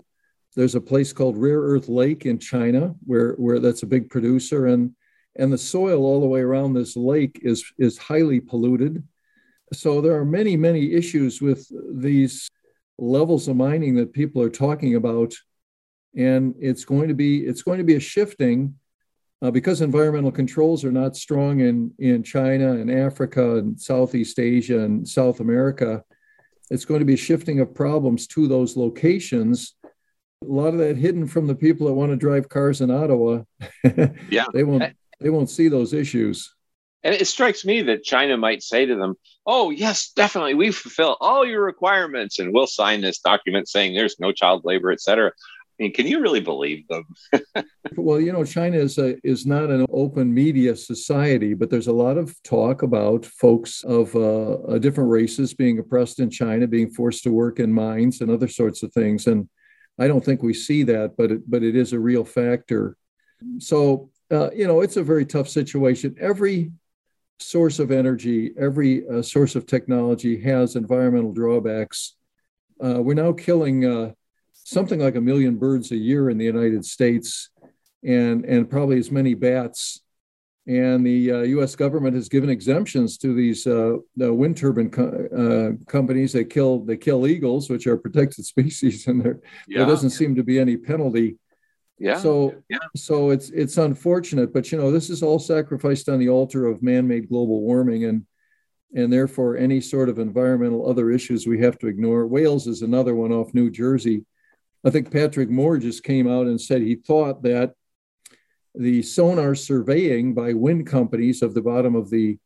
[0.55, 4.67] There's a place called Rare Earth Lake in China where where that's a big producer,
[4.67, 4.93] and
[5.35, 9.03] and the soil all the way around this lake is is highly polluted.
[9.71, 12.49] So there are many many issues with these
[12.97, 15.33] levels of mining that people are talking about
[16.15, 18.75] and it's going to be it's going to be a shifting
[19.41, 24.79] uh, because environmental controls are not strong in in China and Africa and Southeast Asia
[24.79, 26.03] and South America.
[26.69, 29.75] It's going to be a shifting of problems to those locations.
[29.83, 33.43] A lot of that hidden from the people that want to drive cars in Ottawa.
[34.29, 36.53] yeah, they won't they won't see those issues.
[37.05, 41.17] And it strikes me that China might say to them, "Oh yes, definitely, we fulfill
[41.19, 45.33] all your requirements, and we'll sign this document saying there's no child labor, etc."
[45.79, 47.05] I mean, can you really believe them?
[47.97, 51.93] well, you know, China is a, is not an open media society, but there's a
[51.93, 57.23] lot of talk about folks of uh, different races being oppressed in China, being forced
[57.23, 59.25] to work in mines and other sorts of things.
[59.27, 59.49] And
[59.99, 62.95] I don't think we see that, but it, but it is a real factor.
[63.57, 66.15] So uh, you know, it's a very tough situation.
[66.19, 66.71] Every
[67.39, 72.15] source of energy, every uh, source of technology has environmental drawbacks.
[72.83, 74.11] Uh, we're now killing uh,
[74.63, 77.49] something like a million birds a year in the United States,
[78.03, 79.99] and and probably as many bats.
[80.65, 81.75] And the uh, U.S.
[81.75, 85.27] government has given exemptions to these uh, the wind turbine co-
[85.77, 86.31] uh, companies.
[86.31, 89.79] They kill they kill eagles, which are protected species, and there yeah.
[89.79, 91.37] there doesn't seem to be any penalty.
[91.99, 92.17] Yeah.
[92.17, 92.77] So yeah.
[92.95, 96.81] so it's it's unfortunate, but you know this is all sacrificed on the altar of
[96.81, 98.25] man-made global warming, and
[98.95, 102.25] and therefore any sort of environmental other issues we have to ignore.
[102.25, 104.25] Whales is another one off New Jersey
[104.85, 107.73] I think Patrick Moore just came out and said he thought that
[108.75, 112.37] the sonar surveying by wind companies of the bottom of the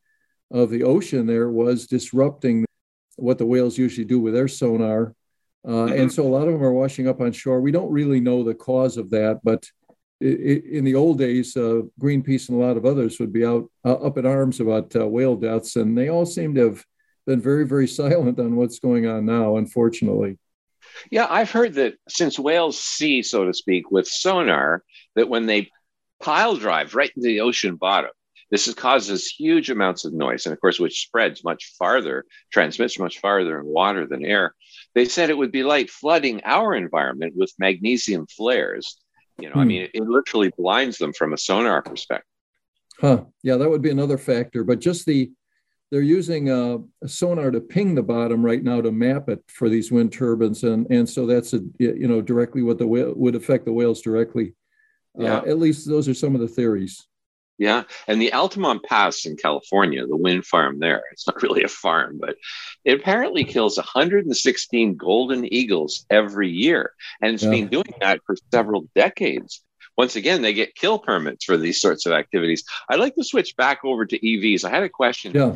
[0.52, 2.66] of the ocean there was disrupting
[3.18, 5.14] what the whales usually do with their sonar.
[5.66, 6.02] Uh, mm-hmm.
[6.02, 7.60] And so a lot of them are washing up on shore.
[7.60, 9.70] We don't really know the cause of that, but
[10.22, 13.46] it, it, in the old days, uh, Greenpeace and a lot of others would be
[13.46, 16.86] out uh, up in arms about uh, whale deaths, and they all seem to have
[17.26, 20.38] been very, very silent on what's going on now, unfortunately.
[21.12, 24.84] Yeah, I've heard that since whales see, so to speak, with sonar,
[25.16, 25.70] that when they
[26.22, 28.12] pile drive right into the ocean bottom,
[28.50, 32.98] this is, causes huge amounts of noise, and of course, which spreads much farther, transmits
[32.98, 34.56] much farther in water than air.
[34.96, 38.98] They said it would be like flooding our environment with magnesium flares.
[39.38, 39.60] You know, hmm.
[39.60, 42.26] I mean, it, it literally blinds them from a sonar perspective.
[43.00, 43.26] Huh.
[43.44, 44.64] Yeah, that would be another factor.
[44.64, 45.30] But just the
[45.92, 49.70] they're using a, a, sonar to ping the bottom right now to map it for
[49.70, 53.36] these wind turbines, and and so that's a you know directly what the whale would
[53.36, 54.54] affect the whales directly.
[55.18, 55.38] Uh, yeah.
[55.38, 57.08] Uh, at least those are some of the theories.
[57.58, 61.68] Yeah, and the Altamont Pass in California, the wind farm there, it's not really a
[61.68, 62.36] farm, but
[62.86, 66.94] it apparently kills 116 golden eagles every year.
[67.20, 67.50] And it's yeah.
[67.50, 69.64] been doing that for several decades.
[69.98, 72.64] Once again, they get kill permits for these sorts of activities.
[72.90, 74.64] I'd like to switch back over to EVs.
[74.64, 75.34] I had a question.
[75.34, 75.56] Yeah.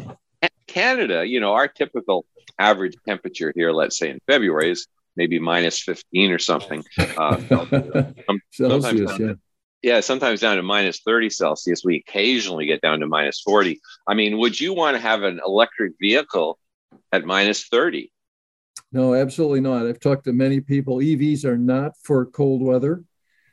[0.68, 2.26] Canada, you know, our typical
[2.58, 6.84] average temperature here, let's say in February, is maybe minus 15 or something.
[6.98, 7.38] Uh,
[8.52, 9.34] Celsius, yeah
[9.82, 11.84] yeah, sometimes down to minus 30 Celsius.
[11.84, 13.80] We occasionally get down to minus 40.
[14.08, 16.60] I mean, would you want to have an electric vehicle
[17.12, 18.12] at minus 30?
[18.92, 19.88] No, absolutely not.
[19.88, 20.98] I've talked to many people.
[20.98, 23.04] EVs are not for cold weather.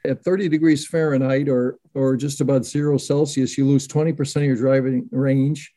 [0.09, 4.57] At 30 degrees Fahrenheit or, or just about zero Celsius, you lose 20% of your
[4.57, 5.73] driving range.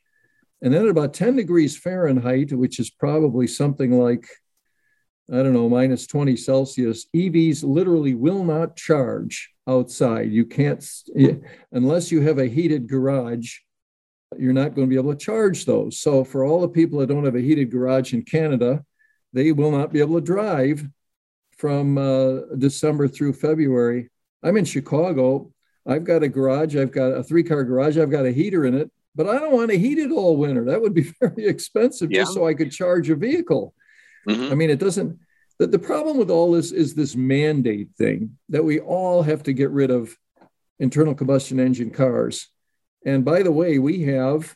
[0.62, 4.28] And then at about 10 degrees Fahrenheit, which is probably something like,
[5.32, 10.32] I don't know, minus 20 Celsius, EVs literally will not charge outside.
[10.32, 10.86] You can't,
[11.72, 13.58] unless you have a heated garage,
[14.38, 16.00] you're not going to be able to charge those.
[16.00, 18.84] So, for all the people that don't have a heated garage in Canada,
[19.34, 20.88] they will not be able to drive
[21.58, 24.10] from uh, December through February.
[24.44, 25.52] I'm in Chicago.
[25.86, 26.76] I've got a garage.
[26.76, 27.98] I've got a three car garage.
[27.98, 30.66] I've got a heater in it, but I don't want to heat it all winter.
[30.66, 32.22] That would be very expensive yeah.
[32.22, 33.74] just so I could charge a vehicle.
[34.28, 34.52] Mm-hmm.
[34.52, 35.20] I mean, it doesn't,
[35.58, 39.54] the, the problem with all this is this mandate thing that we all have to
[39.54, 40.16] get rid of
[40.80, 42.48] internal combustion engine cars.
[43.06, 44.56] And by the way, we have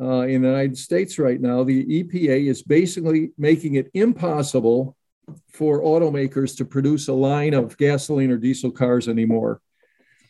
[0.00, 4.96] uh, in the United States right now, the EPA is basically making it impossible
[5.52, 9.60] for automakers to produce a line of gasoline or diesel cars anymore.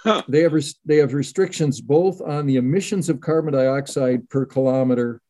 [0.02, 0.22] Huh.
[0.28, 5.20] They have res- they have restrictions both on the emissions of carbon dioxide per kilometer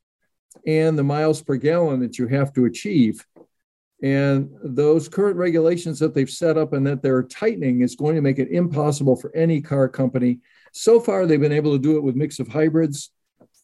[0.66, 3.24] and the miles per gallon that you have to achieve.
[4.02, 8.22] And those current regulations that they've set up and that they're tightening is going to
[8.22, 10.38] make it impossible for any car company.
[10.72, 13.10] So far, they've been able to do it with mix of hybrids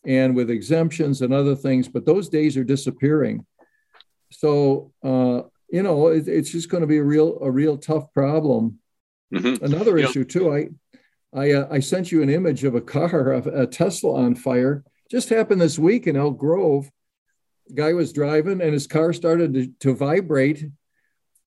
[0.04, 3.46] and with exemptions and other things, but those days are disappearing.
[4.30, 8.12] So, uh, you know, it, it's just going to be a real, a real tough
[8.12, 8.79] problem.
[9.35, 9.64] Mm-hmm.
[9.64, 10.55] Another issue too.
[10.55, 10.69] I,
[11.35, 14.85] I, uh, I sent you an image of a car, a, a Tesla on fire.
[15.11, 16.91] Just happened this week in Elk Grove
[17.75, 20.64] guy was driving and his car started to, to vibrate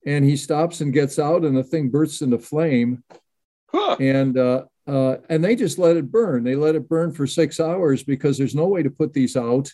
[0.06, 3.02] and he stops and gets out and the thing bursts into flame
[3.68, 3.96] huh.
[4.00, 7.60] and uh, uh, and they just let it burn they let it burn for six
[7.60, 9.72] hours because there's no way to put these out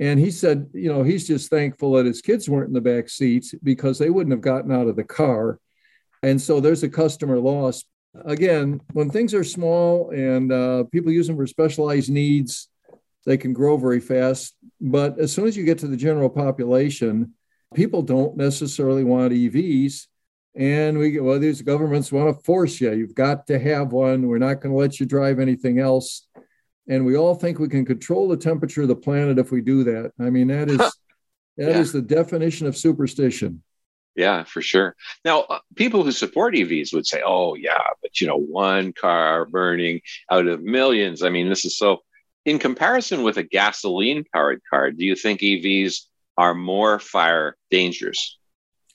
[0.00, 3.08] and he said you know he's just thankful that his kids weren't in the back
[3.08, 5.58] seats because they wouldn't have gotten out of the car
[6.22, 7.84] and so there's a customer loss
[8.24, 12.68] again when things are small and uh, people use them for specialized needs
[13.28, 14.54] they can grow very fast.
[14.80, 17.34] But as soon as you get to the general population,
[17.74, 20.06] people don't necessarily want EVs.
[20.54, 22.92] And we well, these governments want to force you.
[22.92, 24.26] You've got to have one.
[24.26, 26.26] We're not going to let you drive anything else.
[26.88, 29.84] And we all think we can control the temperature of the planet if we do
[29.84, 30.12] that.
[30.18, 30.78] I mean, that is
[31.58, 31.78] that yeah.
[31.78, 33.62] is the definition of superstition.
[34.16, 34.96] Yeah, for sure.
[35.24, 39.44] Now, uh, people who support EVs would say, "Oh, yeah, but you know, one car
[39.44, 41.22] burning out of millions.
[41.22, 42.00] I mean, this is so
[42.48, 46.06] in comparison with a gasoline powered car, do you think EVs
[46.38, 48.38] are more fire dangerous?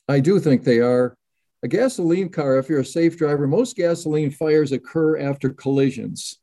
[0.07, 1.15] I do think they are.
[1.61, 6.39] A gasoline car, if you're a safe driver, most gasoline fires occur after collisions.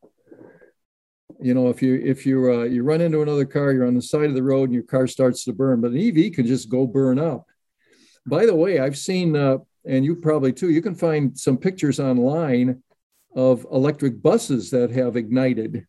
[1.42, 4.02] You know, if you if you uh, you run into another car, you're on the
[4.02, 6.68] side of the road and your car starts to burn, but an EV can just
[6.68, 7.46] go burn up.
[8.26, 11.98] By the way, I've seen, uh, and you probably too, you can find some pictures
[11.98, 12.82] online
[13.34, 15.86] of electric buses that have ignited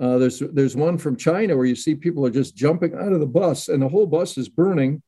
[0.00, 3.20] uh, there's there's one from China where you see people are just jumping out of
[3.20, 5.02] the bus and the whole bus is burning.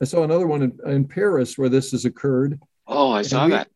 [0.00, 2.60] I saw another one in, in Paris where this has occurred.
[2.86, 3.68] Oh, I saw we, that.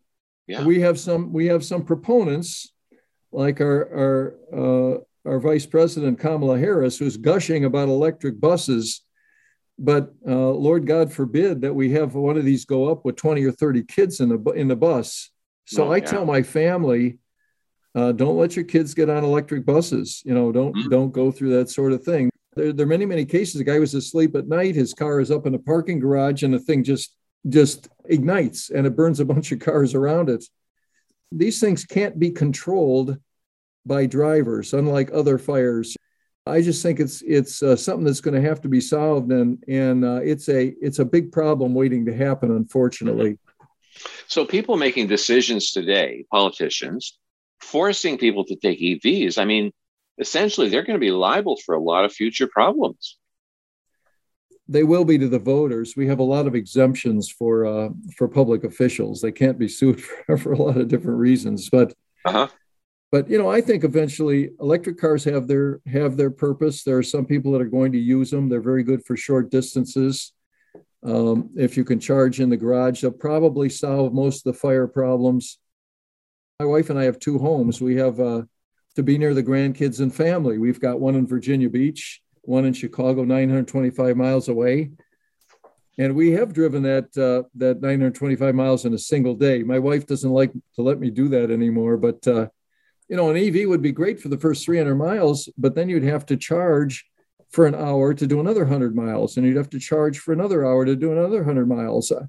[0.47, 0.65] Yeah.
[0.65, 2.72] We have some we have some proponents
[3.33, 9.03] like our our uh, our vice president Kamala Harris who's gushing about electric buses.
[9.79, 13.45] But uh, Lord God forbid that we have one of these go up with 20
[13.45, 15.31] or 30 kids in the in the bus.
[15.65, 16.05] So oh, I yeah.
[16.05, 17.19] tell my family
[17.95, 20.23] uh, don't let your kids get on electric buses.
[20.25, 20.89] You know, don't mm-hmm.
[20.89, 22.31] don't go through that sort of thing.
[22.55, 23.61] There, there are many many cases.
[23.61, 24.75] A guy was asleep at night.
[24.75, 27.17] His car is up in a parking garage, and the thing just
[27.49, 30.45] just ignites and it burns a bunch of cars around it.
[31.37, 33.19] These things can't be controlled
[33.85, 35.97] by drivers, unlike other fires.
[36.47, 39.63] I just think it's it's uh, something that's going to have to be solved, and
[39.69, 43.39] and uh, it's a it's a big problem waiting to happen, unfortunately.
[44.27, 47.19] So people making decisions today, politicians,
[47.61, 49.73] forcing people to take EVs, I mean,
[50.19, 53.19] essentially they're going to be liable for a lot of future problems.
[54.69, 55.97] They will be to the voters.
[55.97, 59.21] We have a lot of exemptions for uh, for public officials.
[59.21, 61.69] They can't be sued for, for a lot of different reasons.
[61.69, 61.95] But
[62.25, 62.49] uh-huh.
[63.11, 66.85] but you know, I think eventually electric cars have their have their purpose.
[66.85, 68.49] There are some people that are going to use them.
[68.49, 70.33] They're very good for short distances.
[71.05, 74.87] Um, if you can charge in the garage, they'll probably solve most of the fire
[74.87, 75.59] problems.
[76.61, 77.81] My wife and I have two homes.
[77.81, 78.43] We have uh,
[78.95, 80.59] to be near the grandkids and family.
[80.59, 84.91] We've got one in Virginia Beach, one in Chicago, 925 miles away.
[85.99, 89.63] And we have driven that uh, that 925 miles in a single day.
[89.63, 92.49] My wife doesn't like to let me do that anymore, but uh,
[93.09, 96.03] you know, an EV would be great for the first 300 miles, but then you'd
[96.03, 97.05] have to charge
[97.53, 100.65] for an hour to do another 100 miles and you'd have to charge for another
[100.65, 102.25] hour to do another 100 miles uh,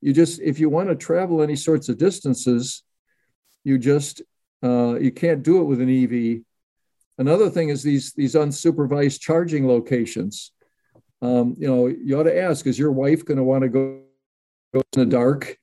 [0.00, 2.84] you just if you want to travel any sorts of distances
[3.64, 4.22] you just
[4.62, 6.40] uh, you can't do it with an ev
[7.18, 10.52] another thing is these these unsupervised charging locations.
[11.20, 14.02] Um, you know you ought to ask is your wife going to want to go,
[14.72, 15.58] go in the dark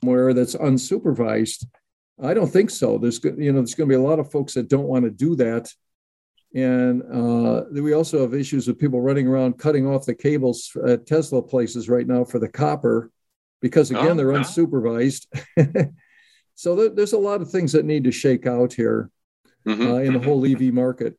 [0.00, 1.66] where that's unsupervised?
[2.22, 2.98] I don't think so.
[2.98, 5.10] There's you know there's going to be a lot of folks that don't want to
[5.10, 5.70] do that.
[6.54, 11.06] And uh, we also have issues with people running around cutting off the cables at
[11.06, 13.10] Tesla places right now for the copper,
[13.60, 15.26] because again, oh, they're unsupervised.
[16.54, 19.10] so there's a lot of things that need to shake out here
[19.66, 21.18] mm-hmm, uh, in the whole EV market.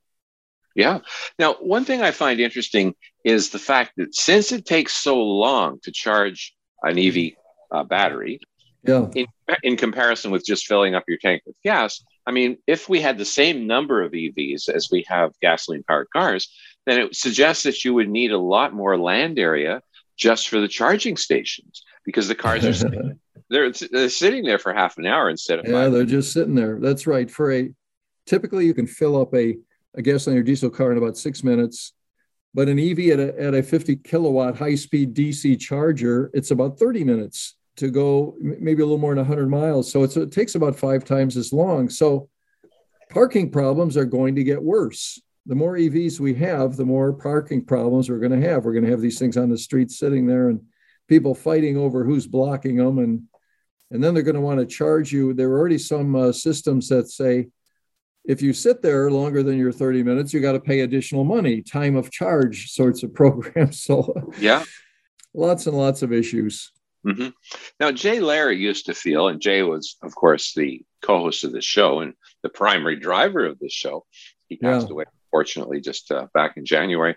[0.76, 1.00] Yeah.
[1.40, 2.94] Now, one thing I find interesting
[3.24, 7.32] is the fact that since it takes so long to charge an EV
[7.72, 8.40] uh, battery,
[8.84, 9.08] yeah.
[9.16, 9.26] in,
[9.64, 13.18] in comparison with just filling up your tank with gas, I mean, if we had
[13.18, 16.50] the same number of EVs as we have gasoline powered cars,
[16.86, 19.82] then it suggests that you would need a lot more land area
[20.16, 23.20] just for the charging stations because the cars are sitting,
[23.50, 26.56] they're, they're sitting there for half an hour instead of yeah they they're just sitting
[26.56, 27.70] there that's right for a
[28.28, 29.58] typically you can fill up a,
[29.96, 31.94] a gasoline or diesel car in about six minutes
[32.54, 36.78] but an ev at a, at a 50 kilowatt high speed dc charger it's about
[36.78, 39.90] 30 minutes to go maybe a little more than 100 miles.
[39.92, 41.90] So it takes about five times as long.
[41.90, 42.28] So
[43.10, 45.22] parking problems are going to get worse.
[45.46, 48.66] The more EVs we have, the more parking problems we're going to have.
[48.66, 50.62] We're going to have these things on the street sitting there and
[51.08, 52.98] people fighting over who's blocking them.
[52.98, 53.24] And,
[53.92, 55.34] and then they're going to want to charge you.
[55.34, 57.48] There are already some uh, systems that say,
[58.28, 61.62] if you sit there longer than your 30 minutes, you got to pay additional money,
[61.62, 63.82] time of charge sorts of programs.
[63.82, 64.64] So, yeah,
[65.34, 66.72] lots and lots of issues.
[67.06, 67.30] Mm-hmm.
[67.80, 71.54] Now, Jay Larry used to feel, and Jay was, of course, the co host of
[71.54, 72.14] the show and
[72.44, 74.06] the primary driver of the show.
[74.48, 74.94] He passed yeah.
[74.94, 77.16] away, fortunately, just uh, back in January.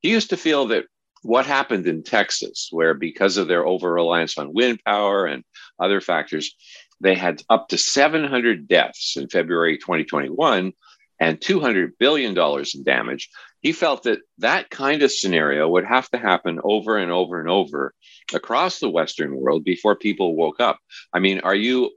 [0.00, 0.86] He used to feel that
[1.22, 5.44] what happened in Texas, where because of their over reliance on wind power and
[5.78, 6.54] other factors,
[7.00, 10.72] they had up to 700 deaths in February 2021
[11.20, 13.30] and $200 billion in damage.
[13.60, 17.48] He felt that that kind of scenario would have to happen over and over and
[17.48, 17.94] over
[18.34, 20.78] across the Western world before people woke up.
[21.12, 21.90] I mean, are you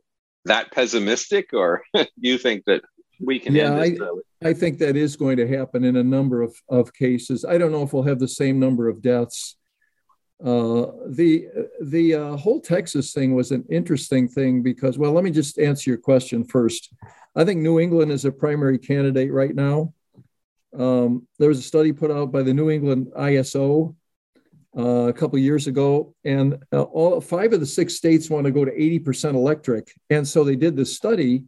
[0.45, 2.82] that pessimistic, or do you think that
[3.20, 3.97] we can yeah, I,
[4.43, 7.43] I, think that is going to happen in a number of, of cases.
[7.43, 9.58] I don't know if we'll have the same number of deaths.
[10.44, 11.48] Uh, the
[11.82, 15.90] the uh, whole Texas thing was an interesting thing because, well, let me just answer
[15.90, 16.94] your question first.
[17.36, 19.94] I think New England is a primary candidate right now.
[20.78, 23.96] Um, there was a study put out by the New England ISO
[24.78, 28.52] uh, a couple years ago, and uh, all five of the six states want to
[28.52, 29.92] go to 80% electric.
[30.10, 31.44] And so they did this study,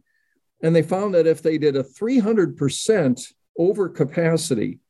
[0.62, 4.80] and they found that if they did a 300% over capacity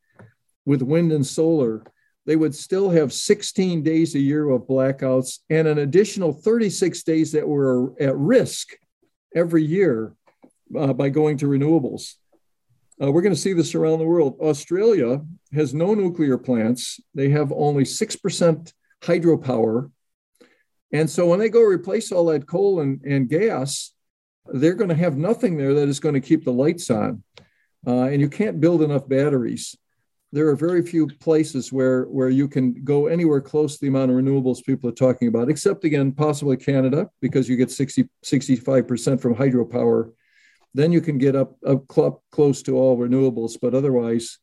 [0.65, 1.83] with wind and solar,
[2.25, 7.31] they would still have 16 days a year of blackouts and an additional 36 days
[7.33, 8.69] that were at risk
[9.35, 10.13] every year
[10.77, 12.15] uh, by going to renewables.
[13.01, 14.37] Uh, we're going to see this around the world.
[14.39, 15.21] Australia
[15.51, 19.91] has no nuclear plants, they have only 6% hydropower.
[20.91, 23.91] And so when they go replace all that coal and, and gas,
[24.45, 27.23] they're going to have nothing there that is going to keep the lights on.
[27.85, 29.75] Uh, and you can't build enough batteries.
[30.33, 34.11] There are very few places where, where you can go anywhere close to the amount
[34.11, 39.21] of renewables people are talking about, except again, possibly Canada, because you get 60, 65%
[39.21, 40.11] from hydropower
[40.73, 43.57] then you can get up, up cl- close to all renewables.
[43.61, 44.39] But otherwise,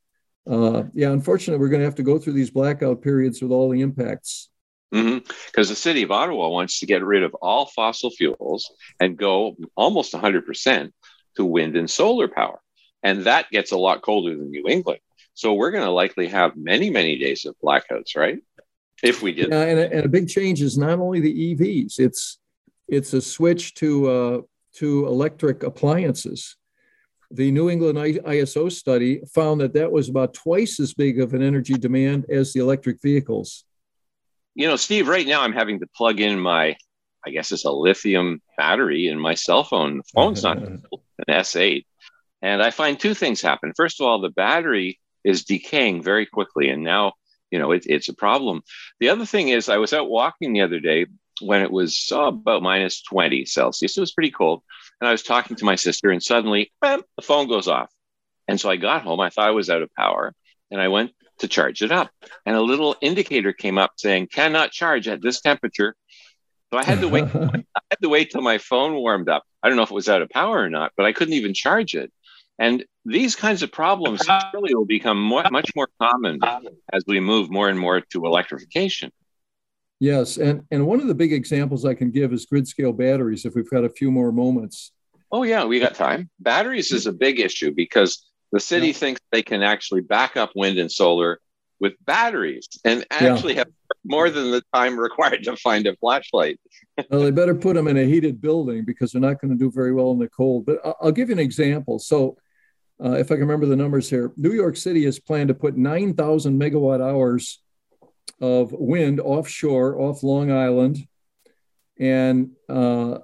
[0.49, 3.69] uh, yeah, unfortunately, we're going to have to go through these blackout periods with all
[3.71, 4.49] the impacts.
[4.91, 5.63] Because mm-hmm.
[5.63, 10.13] the city of Ottawa wants to get rid of all fossil fuels and go almost
[10.13, 10.91] 100%
[11.37, 12.61] to wind and solar power.
[13.03, 15.01] And that gets a lot colder than New England.
[15.41, 18.41] So we're going to likely have many, many days of blackouts, right?
[19.03, 19.49] If we did.
[19.49, 22.39] Yeah, and a, and a big change is not only the EVs, it's
[22.89, 24.41] it's a switch to uh,
[24.75, 26.57] to electric appliances.
[27.31, 31.41] The New England ISO study found that that was about twice as big of an
[31.41, 33.65] energy demand as the electric vehicles.
[34.55, 36.77] You know, Steve, right now I'm having to plug in my,
[37.25, 39.97] I guess it's a lithium battery in my cell phone.
[39.97, 40.83] The phone's not an
[41.27, 41.87] S8.
[42.43, 43.73] And I find two things happen.
[43.75, 46.69] First of all, the battery is decaying very quickly.
[46.69, 47.15] And now,
[47.51, 48.63] you know, it, it's a problem.
[49.01, 51.07] The other thing is, I was out walking the other day
[51.41, 53.97] when it was oh, about minus 20 Celsius.
[53.97, 54.63] It was pretty cold.
[55.01, 57.91] And I was talking to my sister, and suddenly, bam, the phone goes off.
[58.49, 59.21] And so I got home.
[59.21, 60.35] I thought I was out of power.
[60.71, 62.11] And I went to charge it up.
[62.47, 65.97] And a little indicator came up saying, cannot charge at this temperature.
[66.73, 67.25] So I had to wait.
[67.35, 69.45] I had to wait till my phone warmed up.
[69.63, 71.55] I don't know if it was out of power or not, but I couldn't even
[71.55, 72.13] charge it.
[72.61, 74.21] And these kinds of problems
[74.53, 76.39] really will become more, much more common
[76.93, 79.11] as we move more and more to electrification.
[79.99, 83.45] Yes, and and one of the big examples I can give is grid scale batteries.
[83.45, 84.93] If we've got a few more moments.
[85.33, 86.29] Oh yeah, we got time.
[86.39, 88.93] Batteries is a big issue because the city yeah.
[88.93, 91.41] thinks they can actually back up wind and solar
[91.81, 93.61] with batteries and actually yeah.
[93.61, 93.69] have
[94.05, 96.61] more than the time required to find a flashlight.
[97.11, 99.71] well, they better put them in a heated building because they're not going to do
[99.71, 100.67] very well in the cold.
[100.67, 101.99] But I'll give you an example.
[101.99, 102.37] So,
[103.03, 105.77] uh, if I can remember the numbers here, New York City has planned to put
[105.77, 107.63] 9,000 megawatt hours
[108.41, 111.07] of wind offshore off Long Island.
[111.99, 113.19] And uh,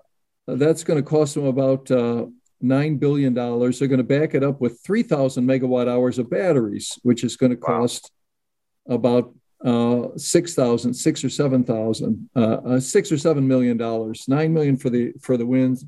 [0.46, 2.26] that's going to cost them about uh,
[2.62, 3.34] $9 billion.
[3.34, 7.50] They're going to back it up with 3,000 megawatt hours of batteries, which is going
[7.50, 8.10] to cost
[8.86, 8.96] wow.
[8.96, 14.76] about uh, 6,000, six or 7,000, uh, uh, six or seven million dollars, nine million
[14.76, 15.84] for the for the winds,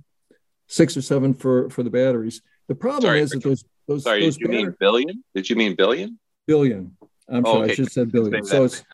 [0.66, 2.40] six or seven for for the batteries.
[2.68, 5.24] The problem sorry, is that those those, sorry, those did you mean billion?
[5.34, 6.18] Did you mean billion?
[6.46, 6.96] Billion.
[7.28, 7.72] I'm oh, sorry, okay.
[7.72, 8.44] I should said billion.
[8.44, 8.84] So it's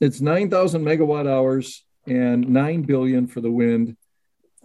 [0.00, 3.96] it's 9,000 megawatt hours and 9 billion for the wind,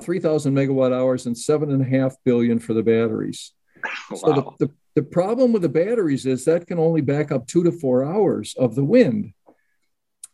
[0.02, 3.54] 3,000 megawatt hours and seven and a half billion for the batteries.
[3.84, 3.92] Wow.
[4.18, 7.64] So the, the, the problem with the batteries is that can only back up two
[7.66, 9.34] to four hours of the wind.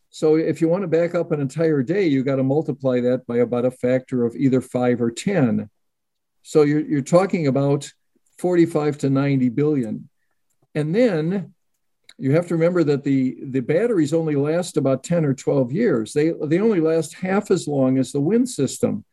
[0.09, 3.25] So if you want to back up an entire day, you got to multiply that
[3.27, 5.69] by about a factor of either five or 10.
[6.43, 7.91] So you're, you're talking about
[8.37, 10.09] 45 to 90 billion.
[10.75, 11.53] And then
[12.17, 16.13] you have to remember that the, the batteries only last about 10 or 12 years.
[16.13, 19.03] They, they only last half as long as the wind system.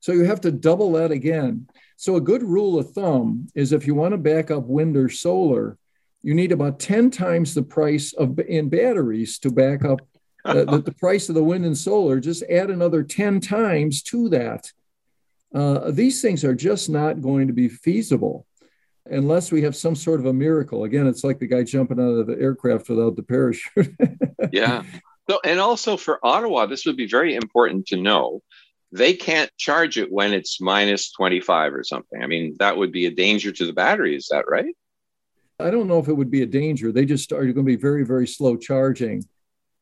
[0.00, 1.68] So you have to double that again.
[1.96, 5.08] So a good rule of thumb is if you want to back up wind or
[5.08, 5.76] solar,
[6.22, 10.00] you need about 10 times the price of in batteries to back up
[10.44, 12.20] uh, the, the, price of the wind and solar.
[12.20, 14.70] Just add another 10 times to that.
[15.54, 18.46] Uh, these things are just not going to be feasible
[19.10, 20.84] unless we have some sort of a miracle.
[20.84, 23.94] Again, it's like the guy jumping out of the aircraft without the parachute.
[24.52, 24.82] yeah.
[25.28, 28.42] So, and also for Ottawa, this would be very important to know.
[28.92, 32.22] They can't charge it when it's minus 25 or something.
[32.22, 34.16] I mean, that would be a danger to the battery.
[34.16, 34.74] Is that right?
[35.60, 36.90] I don't know if it would be a danger.
[36.90, 39.24] They just are going to be very, very slow charging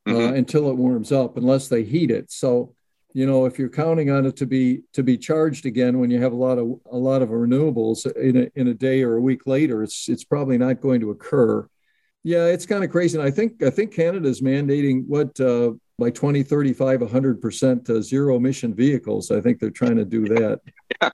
[0.06, 0.34] uh, mm-hmm.
[0.34, 2.30] until it warms up, unless they heat it.
[2.30, 2.74] So
[3.18, 6.22] you know if you're counting on it to be to be charged again when you
[6.22, 9.20] have a lot of a lot of renewables in a, in a day or a
[9.20, 11.68] week later it's it's probably not going to occur.
[12.22, 13.18] Yeah it's kind of crazy.
[13.18, 18.72] And i think i think canada's mandating what uh, by 2035 100% uh, zero emission
[18.72, 19.32] vehicles.
[19.32, 20.60] I think they're trying to do that.
[21.00, 21.10] Yeah,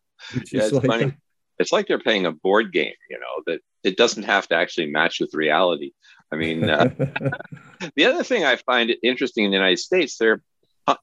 [0.52, 1.12] yeah it's like, funny
[1.59, 4.90] it's like they're playing a board game you know that it doesn't have to actually
[4.90, 5.92] match with reality.
[6.32, 6.88] I mean uh,
[7.96, 10.42] the other thing i find interesting in the united states they're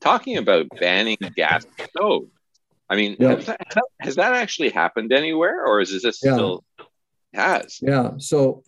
[0.02, 2.32] talking about banning gas stoves.
[2.90, 3.36] I mean, yeah.
[3.36, 3.62] has, that,
[4.02, 6.34] has, that, actually happened anywhere, or is this yeah.
[6.34, 6.64] still
[7.34, 7.80] has?
[7.82, 8.12] Yeah.
[8.18, 8.64] So,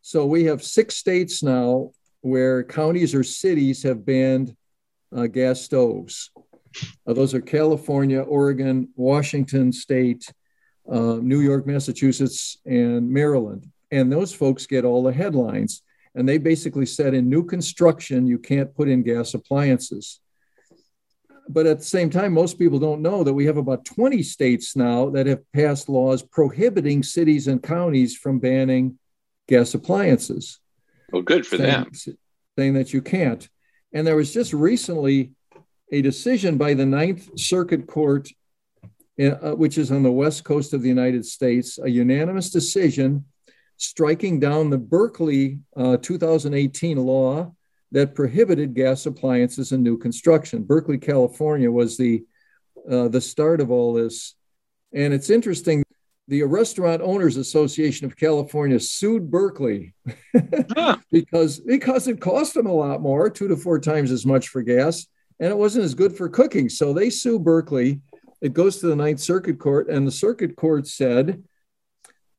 [0.00, 1.90] so we have six states now
[2.22, 4.56] where counties or cities have banned
[5.14, 6.30] uh, gas stoves.
[7.06, 10.32] Uh, those are California, Oregon, Washington State,
[10.90, 13.70] uh, New York, Massachusetts, and Maryland.
[13.90, 15.82] And those folks get all the headlines.
[16.14, 20.20] And they basically said in new construction, you can't put in gas appliances
[21.48, 24.76] but at the same time, most people don't know that we have about 20 states
[24.76, 28.98] now that have passed laws prohibiting cities and counties from banning
[29.48, 30.60] gas appliances.
[31.12, 32.16] Well, good for saying, them.
[32.58, 33.48] Saying that you can't.
[33.92, 35.32] And there was just recently
[35.92, 38.28] a decision by the Ninth Circuit Court,
[39.20, 43.24] uh, which is on the west coast of the United States, a unanimous decision
[43.76, 47.54] striking down the Berkeley uh, 2018 law
[47.92, 50.64] that prohibited gas appliances in new construction.
[50.64, 52.24] Berkeley, California was the,
[52.90, 54.34] uh, the start of all this.
[54.92, 55.82] And it's interesting,
[56.28, 59.94] the Restaurant Owners Association of California sued Berkeley
[61.12, 64.62] because, because it cost them a lot more, two to four times as much for
[64.62, 65.06] gas,
[65.38, 66.68] and it wasn't as good for cooking.
[66.68, 68.00] So they sue Berkeley
[68.40, 71.42] it goes to the Ninth Circuit Court, and the Circuit Court said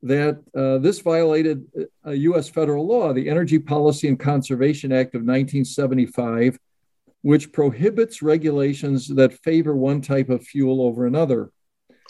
[0.08, 1.66] that uh, this violated
[2.04, 2.50] a U.S.
[2.50, 6.58] federal law, the Energy Policy and Conservation Act of 1975,
[7.22, 11.52] which prohibits regulations that favor one type of fuel over another.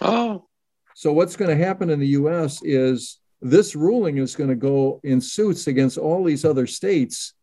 [0.01, 0.45] Oh.
[0.95, 4.99] So, what's going to happen in the US is this ruling is going to go
[5.03, 7.33] in suits against all these other states.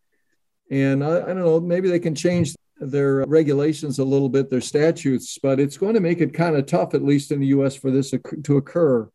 [0.69, 4.61] And I, I, don't know, maybe they can change their regulations a little bit, their
[4.61, 7.75] statutes, but it's going to make it kind of tough, at least in the US,
[7.75, 8.11] for this
[8.43, 9.09] to occur.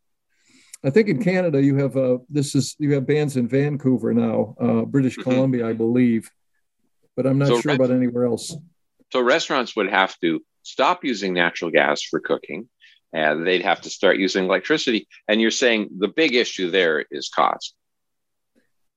[0.83, 4.55] I think in Canada you have uh, this is you have bans in Vancouver now,
[4.59, 5.29] uh, British mm-hmm.
[5.29, 6.31] Columbia, I believe,
[7.15, 8.55] but I'm not so sure about anywhere else.
[9.11, 12.69] So restaurants would have to stop using natural gas for cooking
[13.13, 15.07] and they'd have to start using electricity.
[15.27, 17.75] And you're saying the big issue there is cost.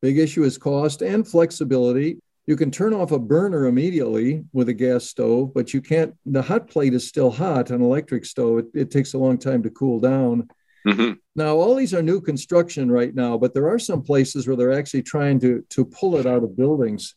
[0.01, 2.19] Big issue is cost and flexibility.
[2.47, 6.15] You can turn off a burner immediately with a gas stove, but you can't.
[6.27, 7.71] The hot plate is still hot.
[7.71, 10.49] An electric stove, it, it takes a long time to cool down.
[10.87, 11.13] Mm-hmm.
[11.35, 14.79] Now, all these are new construction right now, but there are some places where they're
[14.79, 17.15] actually trying to, to pull it out of buildings.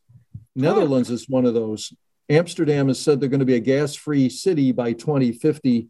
[0.56, 1.16] Netherlands oh.
[1.16, 1.94] is one of those.
[2.30, 5.88] Amsterdam has said they're going to be a gas free city by 2050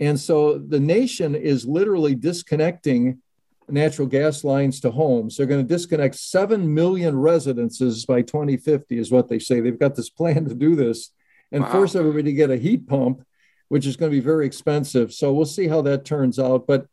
[0.00, 3.20] and so the nation is literally disconnecting
[3.68, 5.36] natural gas lines to homes.
[5.36, 9.60] They're going to disconnect 7 million residences by 2050, is what they say.
[9.60, 11.10] They've got this plan to do this
[11.52, 11.72] and wow.
[11.72, 13.24] force everybody to get a heat pump,
[13.68, 15.12] which is going to be very expensive.
[15.12, 16.66] So we'll see how that turns out.
[16.66, 16.86] But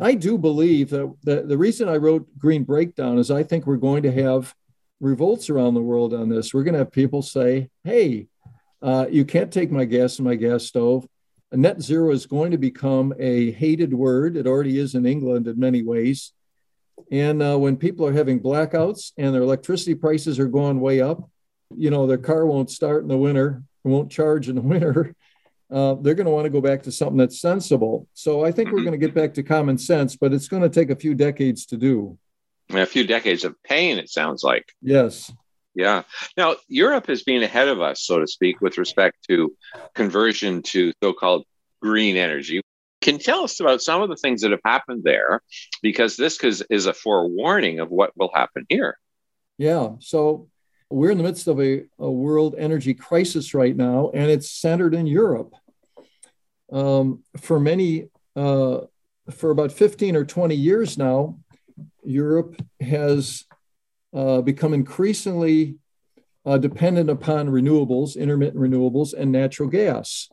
[0.00, 3.76] I do believe that the, the reason I wrote Green Breakdown is I think we're
[3.76, 4.54] going to have
[5.00, 6.52] revolts around the world on this.
[6.52, 8.28] We're going to have people say, hey,
[8.82, 11.06] uh, you can't take my gas in my gas stove
[11.52, 14.36] net zero is going to become a hated word.
[14.36, 16.32] It already is in England in many ways.
[17.10, 21.28] And uh, when people are having blackouts and their electricity prices are going way up,
[21.76, 25.14] you know, their car won't start in the winter, won't charge in the winter.
[25.70, 28.08] Uh, they're going to want to go back to something that's sensible.
[28.14, 30.68] So I think we're going to get back to common sense, but it's going to
[30.68, 32.18] take a few decades to do.
[32.70, 34.72] A few decades of pain, it sounds like.
[34.82, 35.32] Yes.
[35.74, 36.02] Yeah.
[36.36, 39.56] Now, Europe is being ahead of us, so to speak, with respect to
[39.94, 41.44] conversion to so called
[41.80, 42.60] green energy.
[43.00, 45.40] Can you tell us about some of the things that have happened there?
[45.82, 48.98] Because this is a forewarning of what will happen here.
[49.56, 49.90] Yeah.
[50.00, 50.48] So
[50.90, 54.94] we're in the midst of a, a world energy crisis right now, and it's centered
[54.94, 55.54] in Europe.
[56.72, 58.80] Um, for many, uh,
[59.30, 61.38] for about 15 or 20 years now,
[62.02, 63.44] Europe has
[64.12, 65.76] uh, become increasingly
[66.44, 70.28] uh, dependent upon renewables, intermittent renewables, and natural gas.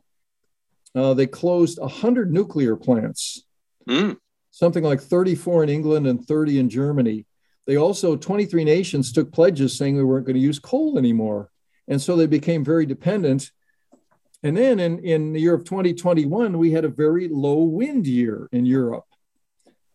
[0.95, 3.43] Uh, they closed 100 nuclear plants,
[3.87, 4.17] mm.
[4.49, 7.26] something like 34 in England and 30 in Germany.
[7.67, 11.51] They also, 23 nations took pledges saying we weren't going to use coal anymore.
[11.87, 13.51] And so they became very dependent.
[14.41, 18.49] And then in, in the year of 2021, we had a very low wind year
[18.51, 19.05] in Europe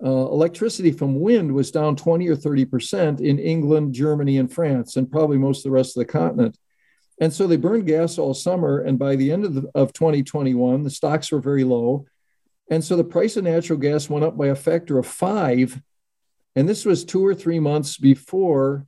[0.04, 5.10] uh, electricity from wind was down 20 or 30% in England, Germany, and France, and
[5.10, 6.58] probably most of the rest of the continent.
[7.20, 8.80] And so they burned gas all summer.
[8.80, 12.06] And by the end of, the, of 2021, the stocks were very low.
[12.68, 15.80] And so the price of natural gas went up by a factor of five.
[16.54, 18.84] And this was two or three months before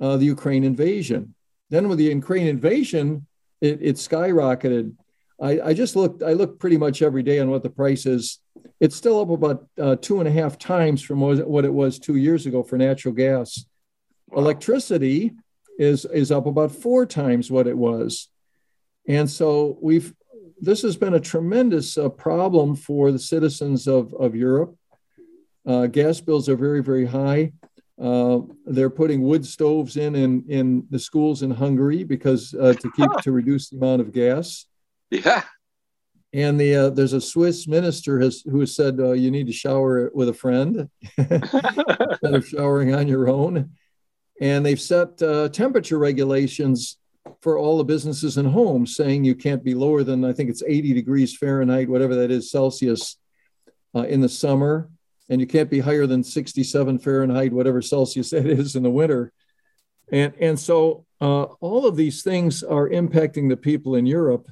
[0.00, 1.34] uh, the Ukraine invasion.
[1.70, 3.26] Then, with the Ukraine invasion,
[3.60, 4.94] it, it skyrocketed.
[5.40, 8.40] I, I, just looked, I look pretty much every day on what the price is
[8.80, 12.16] it's still up about uh, two and a half times from what it was two
[12.16, 13.66] years ago for natural gas.
[14.28, 14.40] Wow.
[14.42, 15.32] Electricity
[15.78, 18.28] is is up about four times what it was,
[19.06, 20.14] and so we've
[20.60, 24.76] this has been a tremendous uh, problem for the citizens of of Europe.
[25.66, 27.52] Uh, gas bills are very very high.
[28.00, 32.90] Uh, they're putting wood stoves in, in in the schools in Hungary because uh, to
[32.92, 34.66] keep to reduce the amount of gas.
[35.10, 35.42] Yeah.
[36.32, 39.52] And the uh, there's a Swiss minister has who has said uh, you need to
[39.52, 40.88] shower with a friend
[41.18, 43.70] instead of showering on your own.
[44.40, 46.96] And they've set uh, temperature regulations
[47.42, 50.62] for all the businesses and homes, saying you can't be lower than I think it's
[50.66, 53.16] 80 degrees Fahrenheit, whatever that is Celsius,
[53.94, 54.88] uh, in the summer,
[55.30, 59.32] and you can't be higher than 67 Fahrenheit, whatever Celsius that is in the winter.
[60.12, 64.48] And and so uh, all of these things are impacting the people in Europe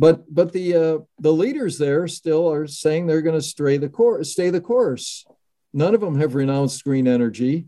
[0.00, 3.90] but but the uh, the leaders there still are saying they're going to stay the
[3.90, 5.26] course, stay the course.
[5.74, 7.66] None of them have renounced green energy,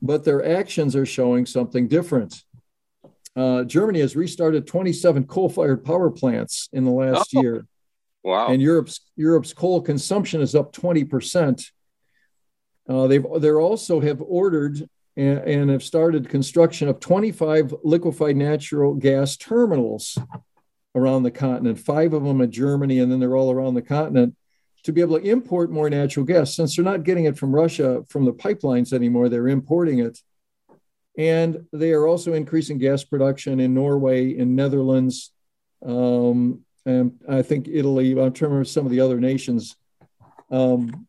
[0.00, 2.42] but their actions are showing something different.
[3.36, 7.66] Uh, Germany has restarted 27 coal-fired power plants in the last oh, year.
[8.22, 8.48] Wow!
[8.48, 11.62] And Europe's Europe's coal consumption is up 20 percent.
[12.88, 18.94] Uh, they've they also have ordered and, and have started construction of 25 liquefied natural
[18.94, 20.18] gas terminals
[20.94, 24.34] around the continent, five of them in Germany, and then they're all around the continent
[24.82, 26.54] to be able to import more natural gas.
[26.54, 30.18] Since they're not getting it from Russia from the pipelines anymore, they're importing it.
[31.18, 35.32] And they are also increasing gas production in Norway, in Netherlands,
[35.84, 38.12] um, and I think Italy.
[38.12, 39.76] I'm trying to remember some of the other nations.
[40.50, 41.06] Um,